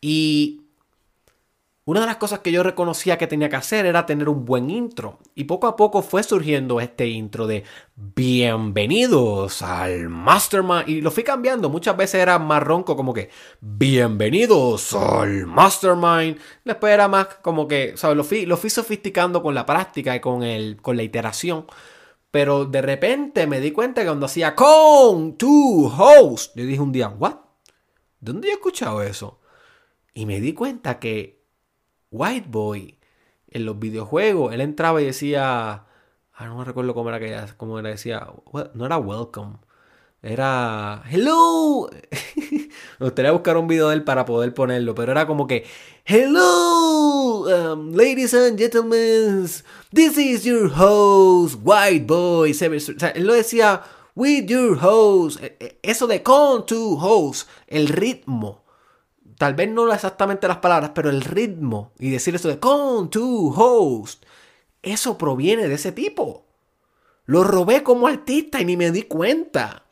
Y 0.00 0.67
una 1.88 2.00
de 2.00 2.06
las 2.06 2.18
cosas 2.18 2.40
que 2.40 2.52
yo 2.52 2.62
reconocía 2.62 3.16
que 3.16 3.26
tenía 3.26 3.48
que 3.48 3.56
hacer 3.56 3.86
era 3.86 4.04
tener 4.04 4.28
un 4.28 4.44
buen 4.44 4.68
intro. 4.68 5.20
Y 5.34 5.44
poco 5.44 5.66
a 5.66 5.74
poco 5.74 6.02
fue 6.02 6.22
surgiendo 6.22 6.82
este 6.82 7.06
intro 7.06 7.46
de 7.46 7.64
bienvenidos 7.96 9.62
al 9.62 10.10
Mastermind. 10.10 10.86
Y 10.86 11.00
lo 11.00 11.10
fui 11.10 11.24
cambiando. 11.24 11.70
Muchas 11.70 11.96
veces 11.96 12.20
era 12.20 12.38
más 12.38 12.62
ronco 12.62 12.94
como 12.94 13.14
que 13.14 13.30
bienvenidos 13.62 14.92
al 14.92 15.46
Mastermind. 15.46 16.38
Después 16.62 16.92
era 16.92 17.08
más 17.08 17.26
como 17.40 17.66
que, 17.66 17.96
¿sabes? 17.96 18.18
Lo 18.18 18.24
fui, 18.24 18.44
lo 18.44 18.58
fui 18.58 18.68
sofisticando 18.68 19.42
con 19.42 19.54
la 19.54 19.64
práctica 19.64 20.14
y 20.14 20.20
con, 20.20 20.42
el, 20.42 20.82
con 20.82 20.94
la 20.94 21.04
iteración. 21.04 21.64
Pero 22.30 22.66
de 22.66 22.82
repente 22.82 23.46
me 23.46 23.60
di 23.60 23.70
cuenta 23.70 24.02
que 24.02 24.08
cuando 24.08 24.26
hacía 24.26 24.54
con 24.54 25.38
tu 25.38 25.86
host, 25.86 26.54
yo 26.54 26.66
dije 26.66 26.82
un 26.82 26.92
día, 26.92 27.08
¿what? 27.08 27.36
¿Dónde 28.20 28.48
he 28.48 28.52
escuchado 28.52 29.00
eso? 29.00 29.40
Y 30.12 30.26
me 30.26 30.38
di 30.38 30.52
cuenta 30.52 30.98
que 30.98 31.37
White 32.10 32.46
Boy 32.48 32.98
en 33.50 33.64
los 33.64 33.78
videojuegos, 33.78 34.52
él 34.52 34.60
entraba 34.60 35.00
y 35.00 35.06
decía, 35.06 35.84
ah, 36.34 36.46
no 36.46 36.58
me 36.58 36.64
recuerdo 36.64 36.94
cómo 36.94 37.08
era 37.08 37.18
que 37.18 37.30
decía, 37.88 38.28
no 38.74 38.86
era 38.86 38.98
welcome, 38.98 39.56
era 40.22 41.02
hello. 41.10 41.88
me 42.98 43.06
gustaría 43.06 43.32
buscar 43.32 43.56
un 43.56 43.68
video 43.68 43.88
de 43.88 43.96
él 43.96 44.04
para 44.04 44.24
poder 44.24 44.52
ponerlo, 44.52 44.94
pero 44.94 45.12
era 45.12 45.26
como 45.26 45.46
que 45.46 45.64
hello, 46.04 47.72
um, 47.72 47.94
ladies 47.94 48.34
and 48.34 48.58
gentlemen, 48.58 49.46
this 49.92 50.18
is 50.18 50.44
your 50.44 50.70
host, 50.74 51.60
White 51.62 52.06
Boy. 52.06 52.52
O 52.52 53.06
él 53.14 53.26
lo 53.26 53.32
decía 53.34 53.82
with 54.14 54.46
your 54.46 54.76
host, 54.82 55.40
e, 55.42 55.56
e, 55.60 55.78
eso 55.82 56.06
de 56.06 56.22
con 56.22 56.66
tu 56.66 56.98
host, 56.98 57.48
el 57.68 57.88
ritmo 57.88 58.64
tal 59.38 59.54
vez 59.54 59.70
no 59.70 59.92
exactamente 59.92 60.48
las 60.48 60.58
palabras, 60.58 60.92
pero 60.94 61.10
el 61.10 61.22
ritmo 61.22 61.92
y 61.98 62.10
decir 62.10 62.34
eso 62.34 62.48
de 62.48 62.58
con 62.58 63.08
tu 63.08 63.54
host, 63.56 64.24
eso 64.82 65.16
proviene 65.16 65.68
de 65.68 65.74
ese 65.74 65.92
tipo. 65.92 66.44
Lo 67.24 67.44
robé 67.44 67.82
como 67.82 68.06
artista 68.06 68.60
y 68.60 68.64
ni 68.64 68.76
me 68.76 68.90
di 68.90 69.02
cuenta. 69.02 69.84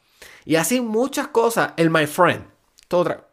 Y 0.45 0.57
así 0.57 0.81
muchas 0.81 1.29
cosas. 1.29 1.73
El 1.77 1.91
my 1.91 2.07
friend. 2.07 2.45
Otra. 2.91 3.29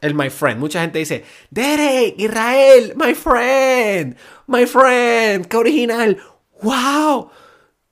El 0.00 0.14
my 0.14 0.30
friend. 0.30 0.60
Mucha 0.60 0.82
gente 0.82 0.98
dice, 0.98 1.24
Derek, 1.50 2.16
Israel, 2.18 2.92
my 2.96 3.14
friend, 3.14 4.16
my 4.46 4.66
friend, 4.66 5.46
qué 5.46 5.56
original. 5.56 6.18
¡Wow! 6.62 7.30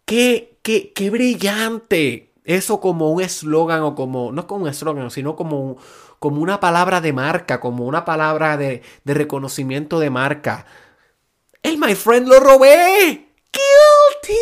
¡Qué, 0.05 0.59
qué, 0.63 0.93
qué 0.93 1.11
brillante! 1.11 2.35
Eso 2.45 2.79
como 2.79 3.11
un 3.11 3.23
eslogan 3.23 3.83
o 3.83 3.95
como, 3.95 4.33
no 4.33 4.47
como 4.47 4.65
un 4.65 4.69
eslogan, 4.69 5.11
sino 5.11 5.35
como 5.35 5.61
un, 5.63 5.77
como 6.19 6.41
una 6.41 6.61
palabra 6.61 7.01
de 7.01 7.13
marca, 7.13 7.61
como 7.61 7.85
una 7.87 8.05
palabra 8.05 8.57
de, 8.57 8.83
de 9.05 9.15
reconocimiento 9.15 9.99
de 10.01 10.11
marca. 10.11 10.67
El 11.63 11.79
My 11.79 11.95
Friend 11.95 12.29
lo 12.29 12.41
robé. 12.41 13.29
Guilty. 13.53 14.39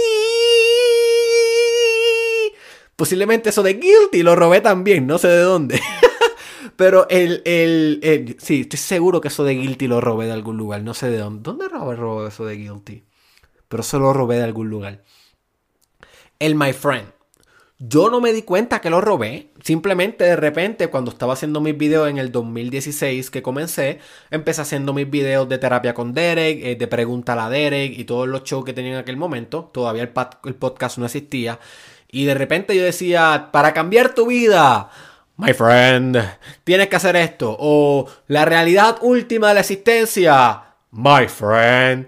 Posiblemente 2.96 3.50
eso 3.50 3.62
de 3.62 3.74
guilty 3.74 4.22
lo 4.22 4.36
robé 4.36 4.60
también, 4.60 5.06
no 5.06 5.18
sé 5.18 5.28
de 5.28 5.40
dónde. 5.40 5.80
Pero 6.76 7.06
el, 7.10 7.42
el, 7.44 8.00
el, 8.02 8.36
Sí, 8.40 8.62
estoy 8.62 8.78
seguro 8.78 9.20
que 9.20 9.28
eso 9.28 9.44
de 9.44 9.54
Guilty 9.54 9.86
lo 9.86 10.00
robé 10.00 10.26
de 10.26 10.32
algún 10.32 10.56
lugar. 10.56 10.82
No 10.82 10.94
sé 10.94 11.10
de 11.10 11.18
dónde. 11.18 11.42
¿Dónde 11.42 11.68
robé, 11.68 11.96
robé 11.96 12.28
eso 12.28 12.44
de 12.44 12.56
Guilty? 12.56 13.04
Pero 13.68 13.82
eso 13.82 13.98
lo 13.98 14.12
robé 14.12 14.36
de 14.36 14.44
algún 14.44 14.70
lugar. 14.70 15.02
El 16.38 16.54
My 16.54 16.72
Friend. 16.72 17.12
Yo 17.84 18.10
no 18.10 18.20
me 18.20 18.32
di 18.32 18.42
cuenta 18.42 18.80
que 18.80 18.90
lo 18.90 19.00
robé. 19.00 19.48
Simplemente 19.60 20.22
de 20.22 20.36
repente, 20.36 20.86
cuando 20.86 21.10
estaba 21.10 21.32
haciendo 21.32 21.60
mis 21.60 21.76
videos 21.76 22.08
en 22.08 22.18
el 22.18 22.30
2016 22.30 23.28
que 23.28 23.42
comencé, 23.42 23.98
empecé 24.30 24.62
haciendo 24.62 24.92
mis 24.92 25.10
videos 25.10 25.48
de 25.48 25.58
terapia 25.58 25.92
con 25.92 26.14
Derek, 26.14 26.62
eh, 26.62 26.76
de 26.76 26.86
pregunta 26.86 27.32
a 27.32 27.36
la 27.36 27.50
Derek 27.50 27.98
y 27.98 28.04
todos 28.04 28.28
los 28.28 28.44
shows 28.44 28.64
que 28.64 28.72
tenía 28.72 28.92
en 28.92 28.98
aquel 28.98 29.16
momento. 29.16 29.68
Todavía 29.74 30.04
el, 30.04 30.12
el 30.44 30.54
podcast 30.54 30.98
no 30.98 31.06
existía. 31.06 31.58
Y 32.08 32.24
de 32.24 32.34
repente 32.34 32.76
yo 32.76 32.84
decía, 32.84 33.48
para 33.50 33.74
cambiar 33.74 34.14
tu 34.14 34.26
vida, 34.26 34.88
my 35.36 35.52
friend, 35.52 36.22
tienes 36.62 36.86
que 36.86 36.96
hacer 36.96 37.16
esto. 37.16 37.56
O 37.58 38.06
la 38.28 38.44
realidad 38.44 38.98
última 39.00 39.48
de 39.48 39.54
la 39.54 39.60
existencia, 39.60 40.71
My 40.94 41.26
friend. 41.26 42.06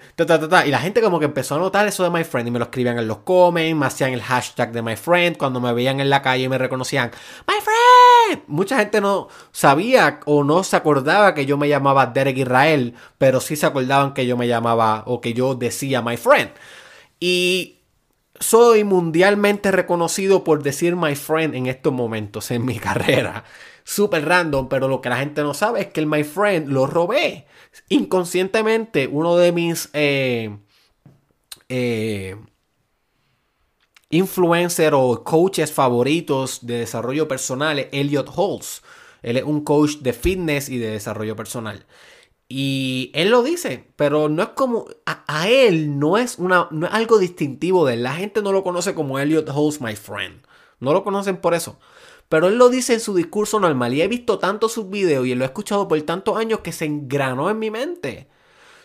y 0.67 0.71
la 0.71 0.79
gente 0.79 1.01
como 1.01 1.19
que 1.19 1.25
empezó 1.25 1.55
a 1.55 1.59
notar 1.59 1.87
eso 1.87 2.05
de 2.05 2.11
my 2.11 2.23
friend 2.23 2.49
y 2.49 2.51
me 2.51 2.59
lo 2.59 2.67
escribían 2.67 2.99
en 2.99 3.09
los 3.09 3.19
comments, 3.21 3.75
me 3.75 3.87
hacían 3.87 4.13
el 4.13 4.21
hashtag 4.21 4.73
de 4.73 4.83
my 4.83 4.95
friend, 4.95 5.39
cuando 5.39 5.59
me 5.59 5.73
veían 5.73 6.01
en 6.01 6.11
la 6.11 6.21
calle 6.21 6.45
y 6.45 6.49
me 6.51 6.59
reconocían, 6.59 7.11
my 7.49 7.55
friend. 7.63 8.45
Mucha 8.47 8.77
gente 8.77 9.01
no 9.01 9.29
sabía 9.53 10.21
o 10.27 10.45
no 10.45 10.63
se 10.65 10.77
acordaba 10.77 11.33
que 11.33 11.47
yo 11.47 11.57
me 11.57 11.67
llamaba 11.67 12.09
Derek 12.09 12.37
Israel, 12.37 12.93
pero 13.17 13.41
sí 13.41 13.57
se 13.57 13.65
acordaban 13.65 14.13
que 14.13 14.27
yo 14.27 14.37
me 14.37 14.49
llamaba 14.49 15.05
o 15.07 15.23
que 15.23 15.33
yo 15.33 15.55
decía 15.55 16.03
my 16.03 16.19
friend. 16.19 16.51
Y 17.19 17.81
soy 18.39 18.85
mundialmente 18.85 19.71
reconocido 19.71 20.45
por 20.45 20.63
decir 20.63 20.95
my 20.95 21.15
friend 21.15 21.55
en 21.55 21.69
estos 21.69 21.95
momentos 21.95 22.51
en 22.51 22.67
mi 22.67 22.79
carrera. 22.79 23.45
Súper 23.83 24.27
random, 24.27 24.69
pero 24.69 24.89
lo 24.89 25.01
que 25.01 25.09
la 25.09 25.17
gente 25.17 25.43
no 25.43 25.55
sabe 25.55 25.81
es 25.81 25.87
que 25.87 26.01
el 26.01 26.07
my 26.07 26.23
friend 26.23 26.69
lo 26.69 26.87
robé 26.87 27.47
inconscientemente 27.89 29.07
uno 29.07 29.37
de 29.37 29.53
mis 29.53 29.91
eh, 29.93 30.57
eh, 31.69 32.37
influencer 34.11 34.95
o 34.95 35.25
coaches 35.25 35.73
favoritos 35.73 36.67
de 36.67 36.79
desarrollo 36.79 37.29
personal 37.29 37.79
es 37.79 37.89
Elliot 37.93 38.31
Holtz. 38.35 38.83
Él 39.23 39.37
es 39.39 39.45
un 39.45 39.65
coach 39.65 39.97
de 39.99 40.13
fitness 40.13 40.69
y 40.69 40.79
de 40.79 40.91
desarrollo 40.91 41.35
personal. 41.35 41.87
Y 42.49 43.11
él 43.15 43.31
lo 43.31 43.43
dice, 43.43 43.91
pero 43.97 44.29
no 44.29 44.43
es 44.43 44.49
como. 44.51 44.87
A, 45.07 45.49
él 45.49 45.99
no 45.99 46.19
es, 46.19 46.39
una, 46.39 46.69
no 46.71 46.87
es 46.87 46.93
algo 46.93 47.19
distintivo 47.19 47.87
de 47.87 47.95
él. 47.95 48.03
La 48.03 48.15
gente 48.15 48.43
no 48.43 48.53
lo 48.53 48.63
conoce 48.63 48.95
como 48.95 49.19
Elliot 49.19 49.49
Holtz, 49.49 49.81
my 49.81 49.97
friend. 49.97 50.43
No 50.79 50.93
lo 50.93 51.03
conocen 51.03 51.39
por 51.39 51.55
eso. 51.55 51.79
Pero 52.29 52.49
él 52.49 52.57
lo 52.57 52.69
dice 52.69 52.95
en 52.95 53.01
su 53.01 53.15
discurso 53.15 53.61
normal 53.61 53.95
y 53.95 54.03
he 54.03 54.09
visto 54.09 54.39
tanto 54.39 54.69
sus 54.69 54.91
videos 54.91 55.27
y 55.27 55.35
lo 55.35 55.45
he 55.45 55.47
escuchado 55.47 55.89
por 55.89 56.01
tantos 56.03 56.37
años 56.37 56.61
que 56.61 56.73
se 56.73 56.85
engranó 56.85 57.51
en 57.51 57.59
mi 57.59 57.71
mente. 57.71 58.29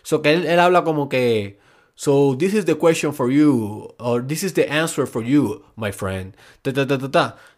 So 0.03 0.21
que 0.21 0.33
él, 0.33 0.59
habla 0.59 0.83
como 0.83 1.09
que, 1.09 1.59
so 1.95 2.35
this 2.37 2.53
is 2.53 2.65
the 2.65 2.77
question 2.77 3.13
for 3.13 3.31
you, 3.31 3.93
or 3.97 4.25
this 4.25 4.43
is 4.43 4.53
the 4.53 4.69
answer 4.69 5.07
for 5.07 5.23
you, 5.23 5.63
my 5.75 5.91
friend. 5.91 6.35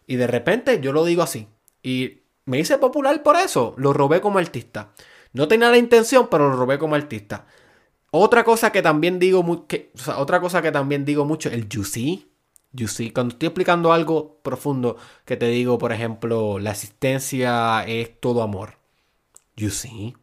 y 0.06 0.16
de 0.16 0.26
repente 0.26 0.80
yo 0.80 0.92
lo 0.92 1.04
digo 1.04 1.22
así. 1.22 1.48
Y 1.82 2.22
me 2.44 2.58
hice 2.58 2.78
popular 2.78 3.22
por 3.22 3.36
eso. 3.36 3.74
Lo 3.76 3.92
robé 3.92 4.20
como 4.20 4.38
artista. 4.38 4.92
No 5.32 5.48
tenía 5.48 5.70
la 5.70 5.78
intención, 5.78 6.28
pero 6.30 6.50
lo 6.50 6.56
robé 6.56 6.78
como 6.78 6.94
artista. 6.94 7.46
Otra 8.10 8.44
cosa 8.44 8.70
que 8.72 8.82
también 8.82 9.18
digo, 9.18 9.66
que, 9.66 9.92
otra 10.16 10.40
cosa 10.40 10.60
que 10.60 10.70
también 10.70 11.04
digo 11.04 11.24
mucho, 11.24 11.48
el 11.48 11.68
see. 11.84 12.31
You 12.72 12.88
see, 12.88 13.10
cuando 13.10 13.34
estoy 13.34 13.48
explicando 13.48 13.92
algo 13.92 14.38
profundo, 14.42 14.96
que 15.24 15.36
te 15.36 15.46
digo, 15.48 15.78
por 15.78 15.92
ejemplo, 15.92 16.58
la 16.58 16.70
asistencia 16.70 17.84
es 17.84 18.18
todo 18.20 18.42
amor. 18.42 18.78
You 19.56 19.70
see. 19.70 20.16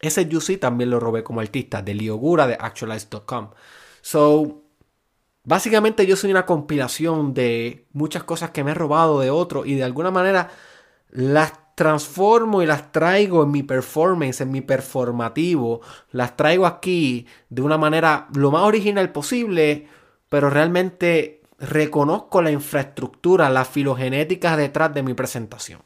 Ese 0.00 0.26
You 0.26 0.40
see 0.40 0.56
también 0.56 0.90
lo 0.90 0.98
robé 0.98 1.22
como 1.22 1.40
artista 1.40 1.82
de 1.82 1.94
Liogura 1.94 2.46
de 2.46 2.56
Actualize.com. 2.58 3.50
So, 4.00 4.62
básicamente 5.44 6.06
yo 6.06 6.16
soy 6.16 6.30
una 6.30 6.46
compilación 6.46 7.34
de 7.34 7.86
muchas 7.92 8.24
cosas 8.24 8.50
que 8.50 8.64
me 8.64 8.70
he 8.70 8.74
robado 8.74 9.20
de 9.20 9.30
otro 9.30 9.66
y 9.66 9.74
de 9.74 9.84
alguna 9.84 10.10
manera 10.10 10.48
las 11.10 11.52
transformo 11.74 12.62
y 12.62 12.66
las 12.66 12.92
traigo 12.92 13.42
en 13.42 13.50
mi 13.50 13.62
performance, 13.62 14.42
en 14.42 14.50
mi 14.50 14.60
performativo. 14.60 15.80
Las 16.12 16.36
traigo 16.36 16.66
aquí 16.66 17.26
de 17.48 17.62
una 17.62 17.78
manera 17.78 18.28
lo 18.34 18.50
más 18.50 18.64
original 18.64 19.12
posible, 19.12 19.88
pero 20.28 20.50
realmente 20.50 21.39
reconozco 21.60 22.42
la 22.42 22.50
infraestructura, 22.50 23.50
la 23.50 23.64
filogenética 23.64 24.56
detrás 24.56 24.92
de 24.94 25.02
mi 25.02 25.14
presentación. 25.14 25.82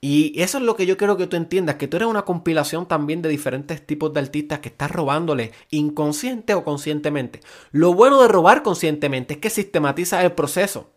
Y 0.00 0.40
eso 0.40 0.56
es 0.56 0.64
lo 0.64 0.76
que 0.76 0.86
yo 0.86 0.96
quiero 0.96 1.18
que 1.18 1.26
tú 1.26 1.36
entiendas, 1.36 1.74
que 1.74 1.86
tú 1.86 1.98
eres 1.98 2.08
una 2.08 2.22
compilación 2.22 2.86
también 2.86 3.20
de 3.20 3.28
diferentes 3.28 3.86
tipos 3.86 4.14
de 4.14 4.20
artistas 4.20 4.60
que 4.60 4.70
estás 4.70 4.90
robándole 4.90 5.52
inconsciente 5.70 6.54
o 6.54 6.64
conscientemente. 6.64 7.40
Lo 7.70 7.92
bueno 7.92 8.22
de 8.22 8.28
robar 8.28 8.62
conscientemente 8.62 9.34
es 9.34 9.40
que 9.40 9.50
sistematiza 9.50 10.24
el 10.24 10.32
proceso. 10.32 10.90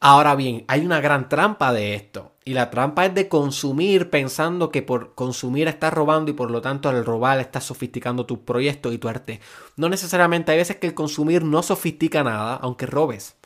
Ahora 0.00 0.34
bien, 0.34 0.64
hay 0.68 0.84
una 0.84 1.00
gran 1.00 1.28
trampa 1.28 1.72
de 1.72 1.94
esto. 1.94 2.32
Y 2.44 2.54
la 2.54 2.70
trampa 2.70 3.06
es 3.06 3.14
de 3.14 3.28
consumir 3.28 4.08
pensando 4.10 4.70
que 4.70 4.82
por 4.82 5.14
consumir 5.14 5.66
estás 5.68 5.92
robando 5.92 6.30
y 6.30 6.34
por 6.34 6.50
lo 6.50 6.60
tanto 6.60 6.88
al 6.88 7.04
robar 7.04 7.40
estás 7.40 7.64
sofisticando 7.64 8.24
tu 8.26 8.44
proyecto 8.44 8.92
y 8.92 8.98
tu 8.98 9.08
arte. 9.08 9.40
No 9.76 9.88
necesariamente, 9.88 10.52
hay 10.52 10.58
veces 10.58 10.76
que 10.76 10.86
el 10.86 10.94
consumir 10.94 11.44
no 11.44 11.62
sofistica 11.62 12.22
nada, 12.22 12.54
aunque 12.56 12.86
robes. 12.86 13.36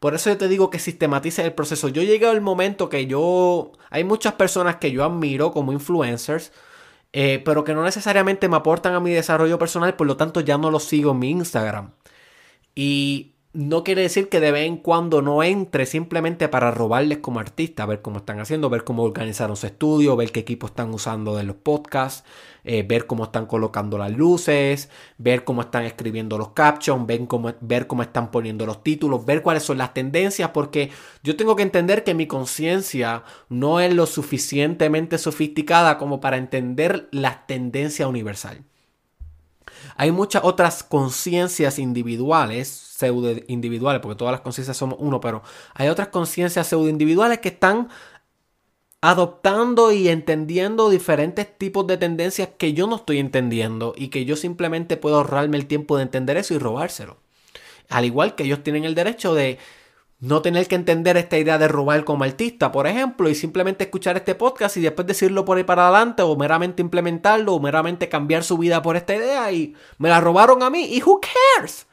Por 0.00 0.14
eso 0.14 0.30
yo 0.30 0.38
te 0.38 0.48
digo 0.48 0.70
que 0.70 0.78
sistematice 0.78 1.44
el 1.44 1.52
proceso. 1.52 1.88
Yo 1.88 2.02
llegué 2.02 2.26
al 2.26 2.40
momento 2.40 2.88
que 2.88 3.06
yo... 3.06 3.72
Hay 3.90 4.02
muchas 4.02 4.32
personas 4.34 4.76
que 4.76 4.90
yo 4.90 5.04
admiro 5.04 5.52
como 5.52 5.72
influencers, 5.72 6.52
eh, 7.12 7.42
pero 7.44 7.64
que 7.64 7.74
no 7.74 7.84
necesariamente 7.84 8.48
me 8.48 8.56
aportan 8.56 8.94
a 8.94 9.00
mi 9.00 9.12
desarrollo 9.12 9.58
personal, 9.58 9.94
por 9.94 10.06
lo 10.06 10.16
tanto 10.16 10.40
ya 10.40 10.58
no 10.58 10.70
los 10.70 10.84
sigo 10.84 11.12
en 11.12 11.18
mi 11.18 11.30
Instagram. 11.30 11.92
Y 12.74 13.34
no 13.52 13.82
quiere 13.82 14.02
decir 14.02 14.28
que 14.28 14.38
de 14.38 14.52
vez 14.52 14.66
en 14.66 14.76
cuando 14.76 15.22
no 15.22 15.42
entre 15.42 15.84
simplemente 15.84 16.48
para 16.48 16.70
robarles 16.70 17.18
como 17.18 17.40
artista, 17.40 17.84
ver 17.84 18.00
cómo 18.00 18.18
están 18.18 18.38
haciendo, 18.38 18.70
ver 18.70 18.84
cómo 18.84 19.02
organizaron 19.02 19.56
su 19.56 19.66
estudio, 19.66 20.14
ver 20.14 20.30
qué 20.30 20.40
equipo 20.40 20.68
están 20.68 20.94
usando 20.94 21.36
de 21.36 21.42
los 21.42 21.56
podcasts, 21.56 22.24
eh, 22.62 22.84
ver 22.84 23.06
cómo 23.08 23.24
están 23.24 23.46
colocando 23.46 23.98
las 23.98 24.12
luces, 24.12 24.88
ver 25.18 25.42
cómo 25.42 25.62
están 25.62 25.84
escribiendo 25.84 26.38
los 26.38 26.50
captions, 26.50 27.04
ver 27.08 27.26
cómo, 27.26 27.52
ver 27.60 27.88
cómo 27.88 28.02
están 28.02 28.30
poniendo 28.30 28.66
los 28.66 28.84
títulos, 28.84 29.26
ver 29.26 29.42
cuáles 29.42 29.64
son 29.64 29.78
las 29.78 29.94
tendencias, 29.94 30.50
porque 30.50 30.92
yo 31.24 31.36
tengo 31.36 31.56
que 31.56 31.64
entender 31.64 32.04
que 32.04 32.14
mi 32.14 32.28
conciencia 32.28 33.24
no 33.48 33.80
es 33.80 33.92
lo 33.92 34.06
suficientemente 34.06 35.18
sofisticada 35.18 35.98
como 35.98 36.20
para 36.20 36.36
entender 36.36 37.08
las 37.10 37.48
tendencias 37.48 38.08
universales. 38.08 38.69
Hay 39.96 40.12
muchas 40.12 40.44
otras 40.44 40.82
conciencias 40.82 41.78
individuales, 41.78 42.68
pseudo 42.68 43.32
individuales, 43.48 44.00
porque 44.00 44.16
todas 44.16 44.32
las 44.32 44.40
conciencias 44.40 44.76
somos 44.76 44.98
uno, 45.00 45.20
pero 45.20 45.42
hay 45.74 45.88
otras 45.88 46.08
conciencias 46.08 46.66
pseudo 46.66 46.88
individuales 46.88 47.38
que 47.38 47.48
están 47.48 47.88
adoptando 49.00 49.92
y 49.92 50.08
entendiendo 50.08 50.90
diferentes 50.90 51.56
tipos 51.56 51.86
de 51.86 51.96
tendencias 51.96 52.50
que 52.58 52.74
yo 52.74 52.86
no 52.86 52.96
estoy 52.96 53.18
entendiendo 53.18 53.94
y 53.96 54.08
que 54.08 54.24
yo 54.24 54.36
simplemente 54.36 54.96
puedo 54.96 55.16
ahorrarme 55.16 55.56
el 55.56 55.66
tiempo 55.66 55.96
de 55.96 56.02
entender 56.02 56.36
eso 56.36 56.54
y 56.54 56.58
robárselo. 56.58 57.16
Al 57.88 58.04
igual 58.04 58.34
que 58.34 58.44
ellos 58.44 58.62
tienen 58.62 58.84
el 58.84 58.94
derecho 58.94 59.34
de 59.34 59.58
no 60.20 60.42
tener 60.42 60.68
que 60.68 60.74
entender 60.74 61.16
esta 61.16 61.38
idea 61.38 61.58
de 61.58 61.66
robar 61.66 62.04
como 62.04 62.24
artista, 62.24 62.70
por 62.70 62.86
ejemplo, 62.86 63.28
y 63.28 63.34
simplemente 63.34 63.84
escuchar 63.84 64.16
este 64.16 64.34
podcast 64.34 64.76
y 64.76 64.82
después 64.82 65.06
decirlo 65.06 65.46
por 65.46 65.56
ahí 65.56 65.64
para 65.64 65.88
adelante, 65.88 66.22
o 66.22 66.36
meramente 66.36 66.82
implementarlo, 66.82 67.54
o 67.54 67.60
meramente 67.60 68.08
cambiar 68.10 68.44
su 68.44 68.58
vida 68.58 68.82
por 68.82 68.96
esta 68.96 69.16
idea, 69.16 69.50
y 69.50 69.74
me 69.98 70.10
la 70.10 70.20
robaron 70.20 70.62
a 70.62 70.70
mí, 70.70 70.94
y 70.94 71.02
who 71.02 71.20
cares? 71.20 71.86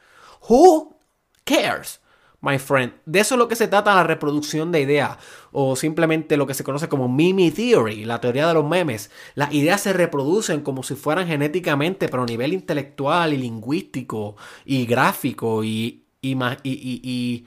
Who 0.48 0.98
cares? 1.44 2.00
My 2.40 2.58
friend, 2.58 2.92
de 3.04 3.18
eso 3.18 3.34
es 3.34 3.38
lo 3.38 3.48
que 3.48 3.56
se 3.56 3.66
trata 3.66 3.96
la 3.96 4.04
reproducción 4.04 4.70
de 4.70 4.82
ideas, 4.82 5.16
o 5.50 5.74
simplemente 5.74 6.36
lo 6.36 6.46
que 6.46 6.54
se 6.54 6.62
conoce 6.62 6.88
como 6.88 7.08
meme 7.08 7.50
theory, 7.50 8.04
la 8.04 8.20
teoría 8.20 8.46
de 8.46 8.54
los 8.54 8.64
memes. 8.64 9.10
Las 9.34 9.52
ideas 9.52 9.80
se 9.80 9.92
reproducen 9.92 10.60
como 10.60 10.84
si 10.84 10.94
fueran 10.94 11.26
genéticamente, 11.26 12.08
pero 12.08 12.22
a 12.22 12.26
nivel 12.26 12.52
intelectual 12.52 13.32
y 13.32 13.38
lingüístico 13.38 14.36
y 14.64 14.86
gráfico 14.86 15.64
y, 15.64 16.04
y, 16.20 16.34
y, 16.62 17.00
y 17.02 17.46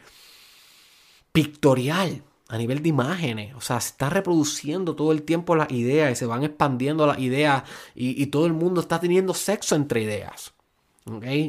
pictorial, 1.31 2.23
a 2.49 2.57
nivel 2.57 2.83
de 2.83 2.89
imágenes. 2.89 3.55
O 3.55 3.61
sea, 3.61 3.79
se 3.79 3.89
está 3.89 4.09
reproduciendo 4.09 4.95
todo 4.95 5.11
el 5.11 5.23
tiempo 5.23 5.55
las 5.55 5.71
ideas 5.71 6.11
y 6.11 6.15
se 6.15 6.25
van 6.25 6.43
expandiendo 6.43 7.07
las 7.07 7.19
ideas 7.19 7.63
y, 7.95 8.25
todo 8.27 8.45
el 8.45 8.53
mundo 8.53 8.81
está 8.81 8.99
teniendo 8.99 9.33
sexo 9.33 9.75
entre 9.75 10.01
ideas. 10.01 10.53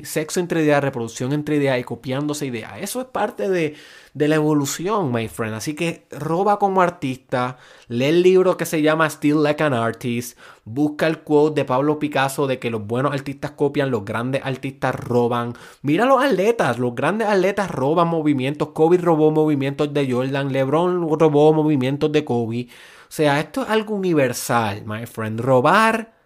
Sexo 0.05 0.41
entre 0.41 0.63
ideas, 0.63 0.83
reproducción 0.83 1.35
entre 1.35 1.57
ideas 1.57 1.79
y 1.79 1.85
copiándose 1.85 2.47
ideas. 2.47 2.73
Eso 2.81 3.03
es 3.03 3.07
parte 3.07 3.51
de, 3.51 3.75
de, 4.15 4.29
la 4.29 4.37
evolución, 4.37 5.13
my 5.13 5.29
friend. 5.29 5.55
Así 5.55 5.75
que 5.75 6.07
roba 6.11 6.59
como 6.59 6.81
artista, 6.81 7.59
lee 7.89 8.07
el 8.07 8.23
libro 8.23 8.57
que 8.57 8.65
se 8.65 8.81
llama 8.81 9.11
Still 9.11 9.43
Like 9.43 9.63
an 9.63 9.75
Artist, 9.75 10.39
busca 10.65 11.07
el 11.07 11.19
quote 11.19 11.61
de 11.61 11.65
Pablo 11.67 11.99
Picasso 11.99 12.47
de 12.47 12.59
que 12.59 12.71
los 12.71 12.87
buenos 12.87 13.13
artistas 13.13 13.51
copian, 13.51 13.91
los 13.91 14.07
grandes 14.07 14.41
artistas 14.43 14.95
roban. 14.95 15.53
Mira 15.83 16.07
los 16.07 16.25
atletas, 16.25 16.79
los 16.79 16.95
grandes 16.95 17.29
atletas 17.29 17.71
roban 17.71 18.09
movimientos. 18.09 18.69
Kobe 18.69 18.97
robó 18.97 19.33
movimientos 19.33 19.93
de 19.93 20.11
Jordan, 20.11 20.51
LeBron 20.51 21.19
robó 21.19 21.53
movimientos 21.53 22.11
de 22.11 22.25
Kobe. 22.25 22.69
O 23.03 23.15
sea, 23.15 23.39
esto 23.39 23.65
es 23.65 23.69
algo 23.69 23.95
universal, 23.95 24.83
my 24.87 25.05
friend. 25.05 25.41
Robar 25.41 26.22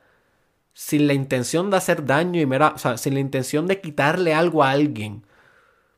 sin 0.78 1.06
la 1.06 1.14
intención 1.14 1.70
de 1.70 1.78
hacer 1.78 2.04
daño 2.04 2.38
y 2.38 2.44
mera, 2.44 2.74
sin 2.98 3.14
la 3.14 3.20
intención 3.20 3.66
de 3.66 3.80
quitarle 3.80 4.34
algo 4.34 4.62
a 4.62 4.72
alguien. 4.72 5.24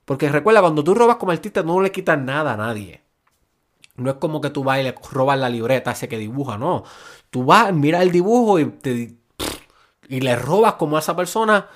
Porque 0.04 0.28
recuerda, 0.28 0.60
cuando 0.60 0.84
tú 0.84 0.94
robas 0.94 1.16
como 1.16 1.32
artista, 1.32 1.64
no 1.64 1.80
le 1.80 1.90
quitas 1.90 2.16
nada 2.16 2.52
a 2.52 2.56
nadie. 2.56 3.02
No 3.96 4.08
es 4.08 4.16
como 4.18 4.40
que 4.40 4.50
tú 4.50 4.62
vas 4.62 4.78
y 4.78 4.84
le 4.84 4.94
robas 5.10 5.36
la 5.36 5.48
libreta 5.50 5.90
ese 5.90 6.08
que 6.08 6.16
dibuja, 6.16 6.58
no. 6.58 6.84
Tú 7.28 7.44
vas, 7.44 7.72
miras 7.74 8.02
el 8.02 8.12
dibujo 8.12 8.60
y, 8.60 8.66
te, 8.66 9.16
y 10.08 10.20
le 10.20 10.36
robas 10.36 10.74
como 10.74 10.94
a 10.96 11.00
esa 11.00 11.16
persona. 11.16 11.66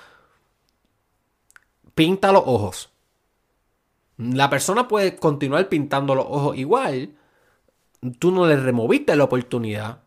Pinta 1.97 2.31
los 2.31 2.45
ojos. 2.47 2.93
La 4.17 4.49
persona 4.49 4.87
puede 4.87 5.17
continuar 5.17 5.69
pintando 5.69 6.15
los 6.15 6.27
ojos 6.29 6.57
igual. 6.57 7.17
Tú 8.21 8.31
no 8.31 8.47
le 8.47 8.57
removiste 8.57 9.17
la 9.17 9.25
oportunidad. 9.25 10.05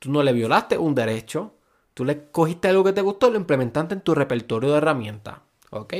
Tú 0.00 0.10
no 0.10 0.24
le 0.24 0.32
violaste 0.32 0.76
un 0.76 0.96
derecho. 0.96 1.53
Tú 1.94 2.04
le 2.04 2.30
cogiste 2.30 2.68
algo 2.68 2.82
que 2.84 2.92
te 2.92 3.00
gustó 3.00 3.30
lo 3.30 3.36
implementaste 3.36 3.94
en 3.94 4.00
tu 4.00 4.14
repertorio 4.14 4.72
de 4.72 4.78
herramientas. 4.78 5.38
¿Ok? 5.70 5.94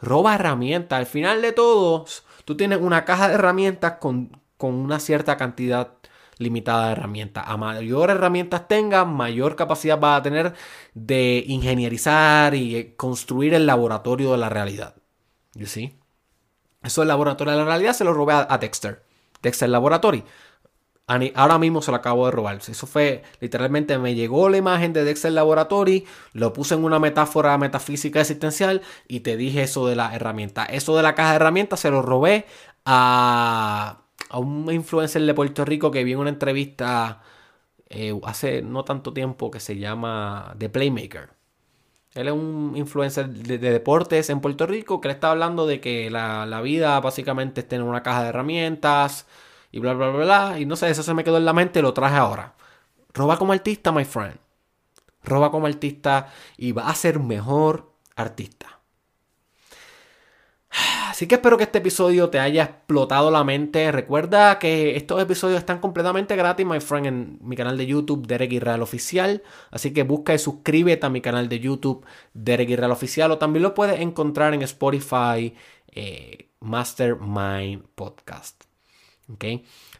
Roba 0.00 0.34
herramientas. 0.34 0.98
Al 0.98 1.06
final 1.06 1.42
de 1.42 1.52
todo, 1.52 2.04
tú 2.44 2.56
tienes 2.56 2.80
una 2.80 3.04
caja 3.04 3.28
de 3.28 3.34
herramientas 3.34 3.94
con, 3.98 4.30
una 4.58 5.00
cierta 5.00 5.36
cantidad 5.36 5.94
limitada 6.36 6.86
de 6.86 6.92
herramientas. 6.92 7.44
A 7.46 7.56
mayor 7.56 8.10
herramientas 8.10 8.68
tengas, 8.68 9.06
mayor 9.06 9.56
capacidad 9.56 9.98
vas 9.98 10.20
a 10.20 10.22
tener 10.22 10.54
de 10.94 11.44
ingenierizar 11.46 12.54
y 12.54 12.94
construir 12.96 13.54
el 13.54 13.66
laboratorio 13.66 14.32
de 14.32 14.38
la 14.38 14.48
realidad. 14.50 14.96
¿You 15.54 15.66
see? 15.66 15.98
Eso 16.82 17.02
el 17.02 17.08
laboratorio 17.08 17.52
de 17.54 17.58
la 17.58 17.64
realidad 17.64 17.94
se 17.94 18.04
lo 18.04 18.12
robé 18.12 18.34
a, 18.34 18.46
a 18.48 18.58
Dexter. 18.58 19.04
Dexter 19.42 19.68
Laboratory. 19.68 20.24
Ahora 21.08 21.58
mismo 21.58 21.80
se 21.80 21.90
lo 21.90 21.96
acabo 21.96 22.26
de 22.26 22.32
robar. 22.32 22.56
Eso 22.56 22.86
fue, 22.86 23.22
literalmente 23.40 23.96
me 23.98 24.14
llegó 24.14 24.50
la 24.50 24.58
imagen 24.58 24.92
de 24.92 25.04
Dexter 25.04 25.32
Laboratory, 25.32 26.06
lo 26.34 26.52
puse 26.52 26.74
en 26.74 26.84
una 26.84 26.98
metáfora 26.98 27.56
metafísica 27.56 28.20
existencial 28.20 28.82
y 29.08 29.20
te 29.20 29.38
dije 29.38 29.62
eso 29.62 29.86
de 29.86 29.96
la 29.96 30.14
herramienta. 30.14 30.66
Eso 30.66 30.96
de 30.96 31.02
la 31.02 31.14
caja 31.14 31.30
de 31.30 31.36
herramientas 31.36 31.80
se 31.80 31.90
lo 31.90 32.02
robé 32.02 32.44
a, 32.84 34.02
a 34.28 34.38
un 34.38 34.70
influencer 34.70 35.22
de 35.22 35.32
Puerto 35.34 35.64
Rico 35.64 35.90
que 35.90 36.04
vi 36.04 36.12
en 36.12 36.18
una 36.18 36.30
entrevista 36.30 37.22
eh, 37.88 38.18
hace 38.24 38.60
no 38.62 38.84
tanto 38.84 39.12
tiempo 39.14 39.50
que 39.50 39.60
se 39.60 39.78
llama 39.78 40.54
The 40.58 40.68
Playmaker. 40.68 41.30
Él 42.14 42.28
es 42.28 42.34
un 42.34 42.74
influencer 42.76 43.28
de, 43.30 43.58
deportes 43.58 44.28
en 44.30 44.40
Puerto 44.40 44.66
Rico 44.66 45.00
que 45.00 45.08
le 45.08 45.14
está 45.14 45.30
hablando 45.30 45.66
de 45.66 45.80
que 45.80 46.10
la, 46.10 46.46
la 46.46 46.60
vida 46.60 47.00
básicamente 47.00 47.62
es 47.62 47.68
tener 47.68 47.86
una 47.86 48.02
caja 48.02 48.24
de 48.24 48.28
herramientas 48.30 49.26
y 49.70 49.80
bla, 49.80 49.94
bla, 49.94 50.10
bla, 50.10 50.24
bla. 50.24 50.60
Y 50.60 50.66
no 50.66 50.76
sé, 50.76 50.90
eso 50.90 51.02
se 51.02 51.14
me 51.14 51.24
quedó 51.24 51.36
en 51.36 51.44
la 51.44 51.52
mente 51.52 51.78
y 51.78 51.82
lo 51.82 51.94
traje 51.94 52.16
ahora. 52.16 52.54
Roba 53.12 53.38
como 53.38 53.52
artista, 53.52 53.92
my 53.92 54.04
friend. 54.04 54.36
Roba 55.24 55.50
como 55.50 55.66
artista 55.66 56.32
y 56.56 56.72
va 56.72 56.88
a 56.88 56.94
ser 56.94 57.18
mejor 57.18 57.92
artista. 58.16 58.80
Así 61.08 61.26
que 61.26 61.36
espero 61.36 61.56
que 61.56 61.64
este 61.64 61.78
episodio 61.78 62.30
te 62.30 62.38
haya 62.38 62.64
explotado 62.64 63.30
la 63.30 63.44
mente. 63.44 63.90
Recuerda 63.92 64.58
que 64.58 64.96
estos 64.96 65.20
episodios 65.20 65.58
están 65.58 65.80
completamente 65.80 66.36
gratis, 66.36 66.66
my 66.66 66.80
friend, 66.80 67.06
en 67.06 67.38
mi 67.42 67.56
canal 67.56 67.76
de 67.76 67.86
YouTube, 67.86 68.26
Derek 68.26 68.52
Israel 68.52 68.82
Oficial. 68.82 69.42
Así 69.70 69.92
que 69.92 70.02
busca 70.02 70.34
y 70.34 70.38
suscríbete 70.38 71.06
a 71.06 71.10
mi 71.10 71.20
canal 71.20 71.48
de 71.48 71.60
YouTube, 71.60 72.04
Derek 72.34 72.70
Israel 72.70 72.92
Oficial. 72.92 73.32
O 73.32 73.38
también 73.38 73.62
lo 73.62 73.74
puedes 73.74 74.00
encontrar 74.00 74.54
en 74.54 74.62
Spotify, 74.62 75.54
eh, 75.92 76.50
Mastermind 76.60 77.84
Podcast. 77.94 78.67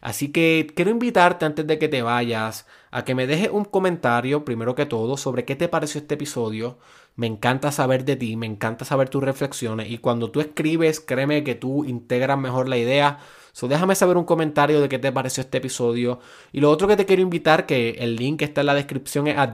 Así 0.01 0.31
que 0.31 0.67
quiero 0.75 0.91
invitarte 0.91 1.45
antes 1.45 1.67
de 1.67 1.77
que 1.77 1.87
te 1.87 2.01
vayas 2.01 2.65
a 2.91 3.05
que 3.05 3.13
me 3.13 3.27
dejes 3.27 3.49
un 3.51 3.65
comentario, 3.65 4.43
primero 4.43 4.73
que 4.75 4.85
todo, 4.85 5.17
sobre 5.17 5.45
qué 5.45 5.55
te 5.55 5.67
pareció 5.67 6.01
este 6.01 6.15
episodio. 6.15 6.79
Me 7.15 7.27
encanta 7.27 7.71
saber 7.71 8.05
de 8.05 8.15
ti, 8.15 8.35
me 8.37 8.45
encanta 8.45 8.85
saber 8.85 9.09
tus 9.09 9.23
reflexiones 9.23 9.89
y 9.91 9.97
cuando 9.97 10.31
tú 10.31 10.39
escribes, 10.39 10.99
créeme 10.99 11.43
que 11.43 11.53
tú 11.53 11.83
integras 11.85 12.39
mejor 12.39 12.69
la 12.69 12.77
idea. 12.77 13.19
So, 13.51 13.67
déjame 13.67 13.95
saber 13.95 14.15
un 14.15 14.23
comentario 14.23 14.79
de 14.79 14.87
qué 14.87 14.99
te 14.99 15.11
pareció 15.11 15.41
este 15.41 15.57
episodio. 15.57 16.19
Y 16.53 16.61
lo 16.61 16.71
otro 16.71 16.87
que 16.87 16.95
te 16.95 17.05
quiero 17.05 17.21
invitar, 17.21 17.65
que 17.65 17.89
el 17.99 18.15
link 18.15 18.41
está 18.41 18.61
en 18.61 18.67
la 18.67 18.73
descripción, 18.73 19.27
es 19.27 19.37
a. 19.37 19.53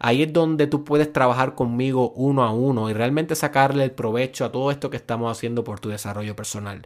Ahí 0.00 0.22
es 0.22 0.32
donde 0.32 0.66
tú 0.66 0.82
puedes 0.84 1.12
trabajar 1.12 1.54
conmigo 1.54 2.10
uno 2.16 2.42
a 2.42 2.52
uno 2.52 2.90
y 2.90 2.94
realmente 2.94 3.36
sacarle 3.36 3.84
el 3.84 3.92
provecho 3.92 4.44
a 4.44 4.50
todo 4.50 4.70
esto 4.72 4.90
que 4.90 4.96
estamos 4.96 5.30
haciendo 5.30 5.62
por 5.62 5.78
tu 5.78 5.88
desarrollo 5.90 6.34
personal. 6.34 6.82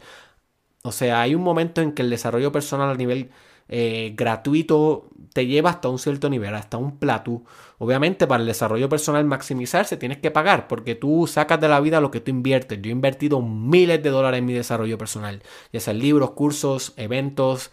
O 0.87 0.91
sea, 0.93 1.21
hay 1.21 1.35
un 1.35 1.43
momento 1.43 1.81
en 1.81 1.91
que 1.91 2.01
el 2.01 2.09
desarrollo 2.09 2.51
personal 2.51 2.89
a 2.89 2.95
nivel 2.95 3.29
eh, 3.67 4.13
gratuito 4.15 5.09
te 5.33 5.45
lleva 5.45 5.71
hasta 5.71 5.89
un 5.89 5.99
cierto 5.99 6.29
nivel, 6.29 6.55
hasta 6.55 6.77
un 6.77 6.97
plato. 6.97 7.43
Obviamente 7.77 8.25
para 8.25 8.41
el 8.41 8.47
desarrollo 8.47 8.87
personal 8.87 9.25
maximizarse 9.25 9.97
tienes 9.97 10.19
que 10.19 10.31
pagar 10.31 10.67
porque 10.69 10.95
tú 10.95 11.27
sacas 11.27 11.59
de 11.59 11.67
la 11.67 11.81
vida 11.81 11.99
lo 11.99 12.09
que 12.09 12.21
tú 12.21 12.31
inviertes. 12.31 12.81
Yo 12.81 12.89
he 12.89 12.91
invertido 12.91 13.41
miles 13.41 14.01
de 14.01 14.09
dólares 14.09 14.39
en 14.39 14.45
mi 14.45 14.53
desarrollo 14.53 14.97
personal, 14.97 15.43
ya 15.73 15.79
sean 15.81 15.99
libros, 15.99 16.31
cursos, 16.31 16.93
eventos, 16.95 17.71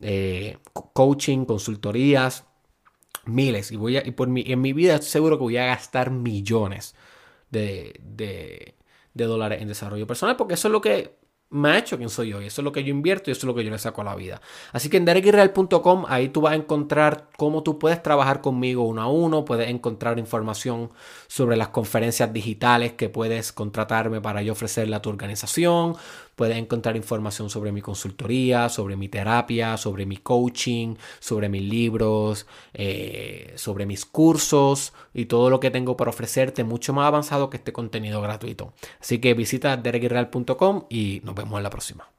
eh, 0.00 0.58
coaching, 0.92 1.44
consultorías, 1.44 2.44
miles. 3.24 3.70
Y, 3.70 3.76
voy 3.76 3.98
a, 3.98 4.06
y 4.06 4.10
por 4.12 4.28
mi, 4.28 4.42
en 4.46 4.60
mi 4.60 4.72
vida 4.72 4.94
estoy 4.94 5.10
seguro 5.10 5.38
que 5.38 5.44
voy 5.44 5.56
a 5.58 5.66
gastar 5.66 6.10
millones 6.10 6.96
de, 7.50 8.00
de, 8.02 8.74
de 9.14 9.24
dólares 9.24 9.62
en 9.62 9.68
desarrollo 9.68 10.06
personal 10.06 10.36
porque 10.36 10.54
eso 10.54 10.68
es 10.68 10.72
lo 10.72 10.80
que 10.80 11.17
me 11.50 11.70
ha 11.70 11.78
hecho 11.78 11.96
quien 11.96 12.10
soy 12.10 12.28
yo. 12.30 12.42
Y 12.42 12.46
eso 12.46 12.60
es 12.60 12.64
lo 12.64 12.72
que 12.72 12.84
yo 12.84 12.90
invierto 12.90 13.30
y 13.30 13.32
eso 13.32 13.40
es 13.40 13.44
lo 13.44 13.54
que 13.54 13.64
yo 13.64 13.70
le 13.70 13.78
saco 13.78 14.02
a 14.02 14.04
la 14.04 14.14
vida. 14.14 14.40
Así 14.72 14.90
que 14.90 14.98
en 14.98 15.04
derekirreal.com 15.04 16.04
ahí 16.08 16.28
tú 16.28 16.42
vas 16.42 16.52
a 16.52 16.56
encontrar 16.56 17.28
cómo 17.36 17.62
tú 17.62 17.78
puedes 17.78 18.02
trabajar 18.02 18.40
conmigo 18.40 18.84
uno 18.84 19.02
a 19.02 19.08
uno. 19.08 19.44
Puedes 19.44 19.68
encontrar 19.68 20.18
información 20.18 20.90
sobre 21.26 21.56
las 21.56 21.68
conferencias 21.68 22.32
digitales 22.32 22.92
que 22.92 23.08
puedes 23.08 23.52
contratarme 23.52 24.20
para 24.20 24.42
yo 24.42 24.52
ofrecerle 24.52 24.96
a 24.96 25.02
tu 25.02 25.08
organización. 25.08 25.96
Puedes 26.38 26.56
encontrar 26.56 26.94
información 26.94 27.50
sobre 27.50 27.72
mi 27.72 27.82
consultoría, 27.82 28.68
sobre 28.68 28.94
mi 28.94 29.08
terapia, 29.08 29.76
sobre 29.76 30.06
mi 30.06 30.18
coaching, 30.18 30.94
sobre 31.18 31.48
mis 31.48 31.62
libros, 31.62 32.46
eh, 32.74 33.54
sobre 33.56 33.86
mis 33.86 34.06
cursos 34.06 34.92
y 35.12 35.24
todo 35.24 35.50
lo 35.50 35.58
que 35.58 35.72
tengo 35.72 35.96
para 35.96 36.10
ofrecerte 36.10 36.62
mucho 36.62 36.92
más 36.92 37.08
avanzado 37.08 37.50
que 37.50 37.56
este 37.56 37.72
contenido 37.72 38.22
gratuito. 38.22 38.72
Así 39.00 39.18
que 39.18 39.34
visita 39.34 39.76
derekirreal.com 39.76 40.84
y 40.88 41.20
nos 41.24 41.34
vemos 41.34 41.56
en 41.56 41.64
la 41.64 41.70
próxima. 41.70 42.17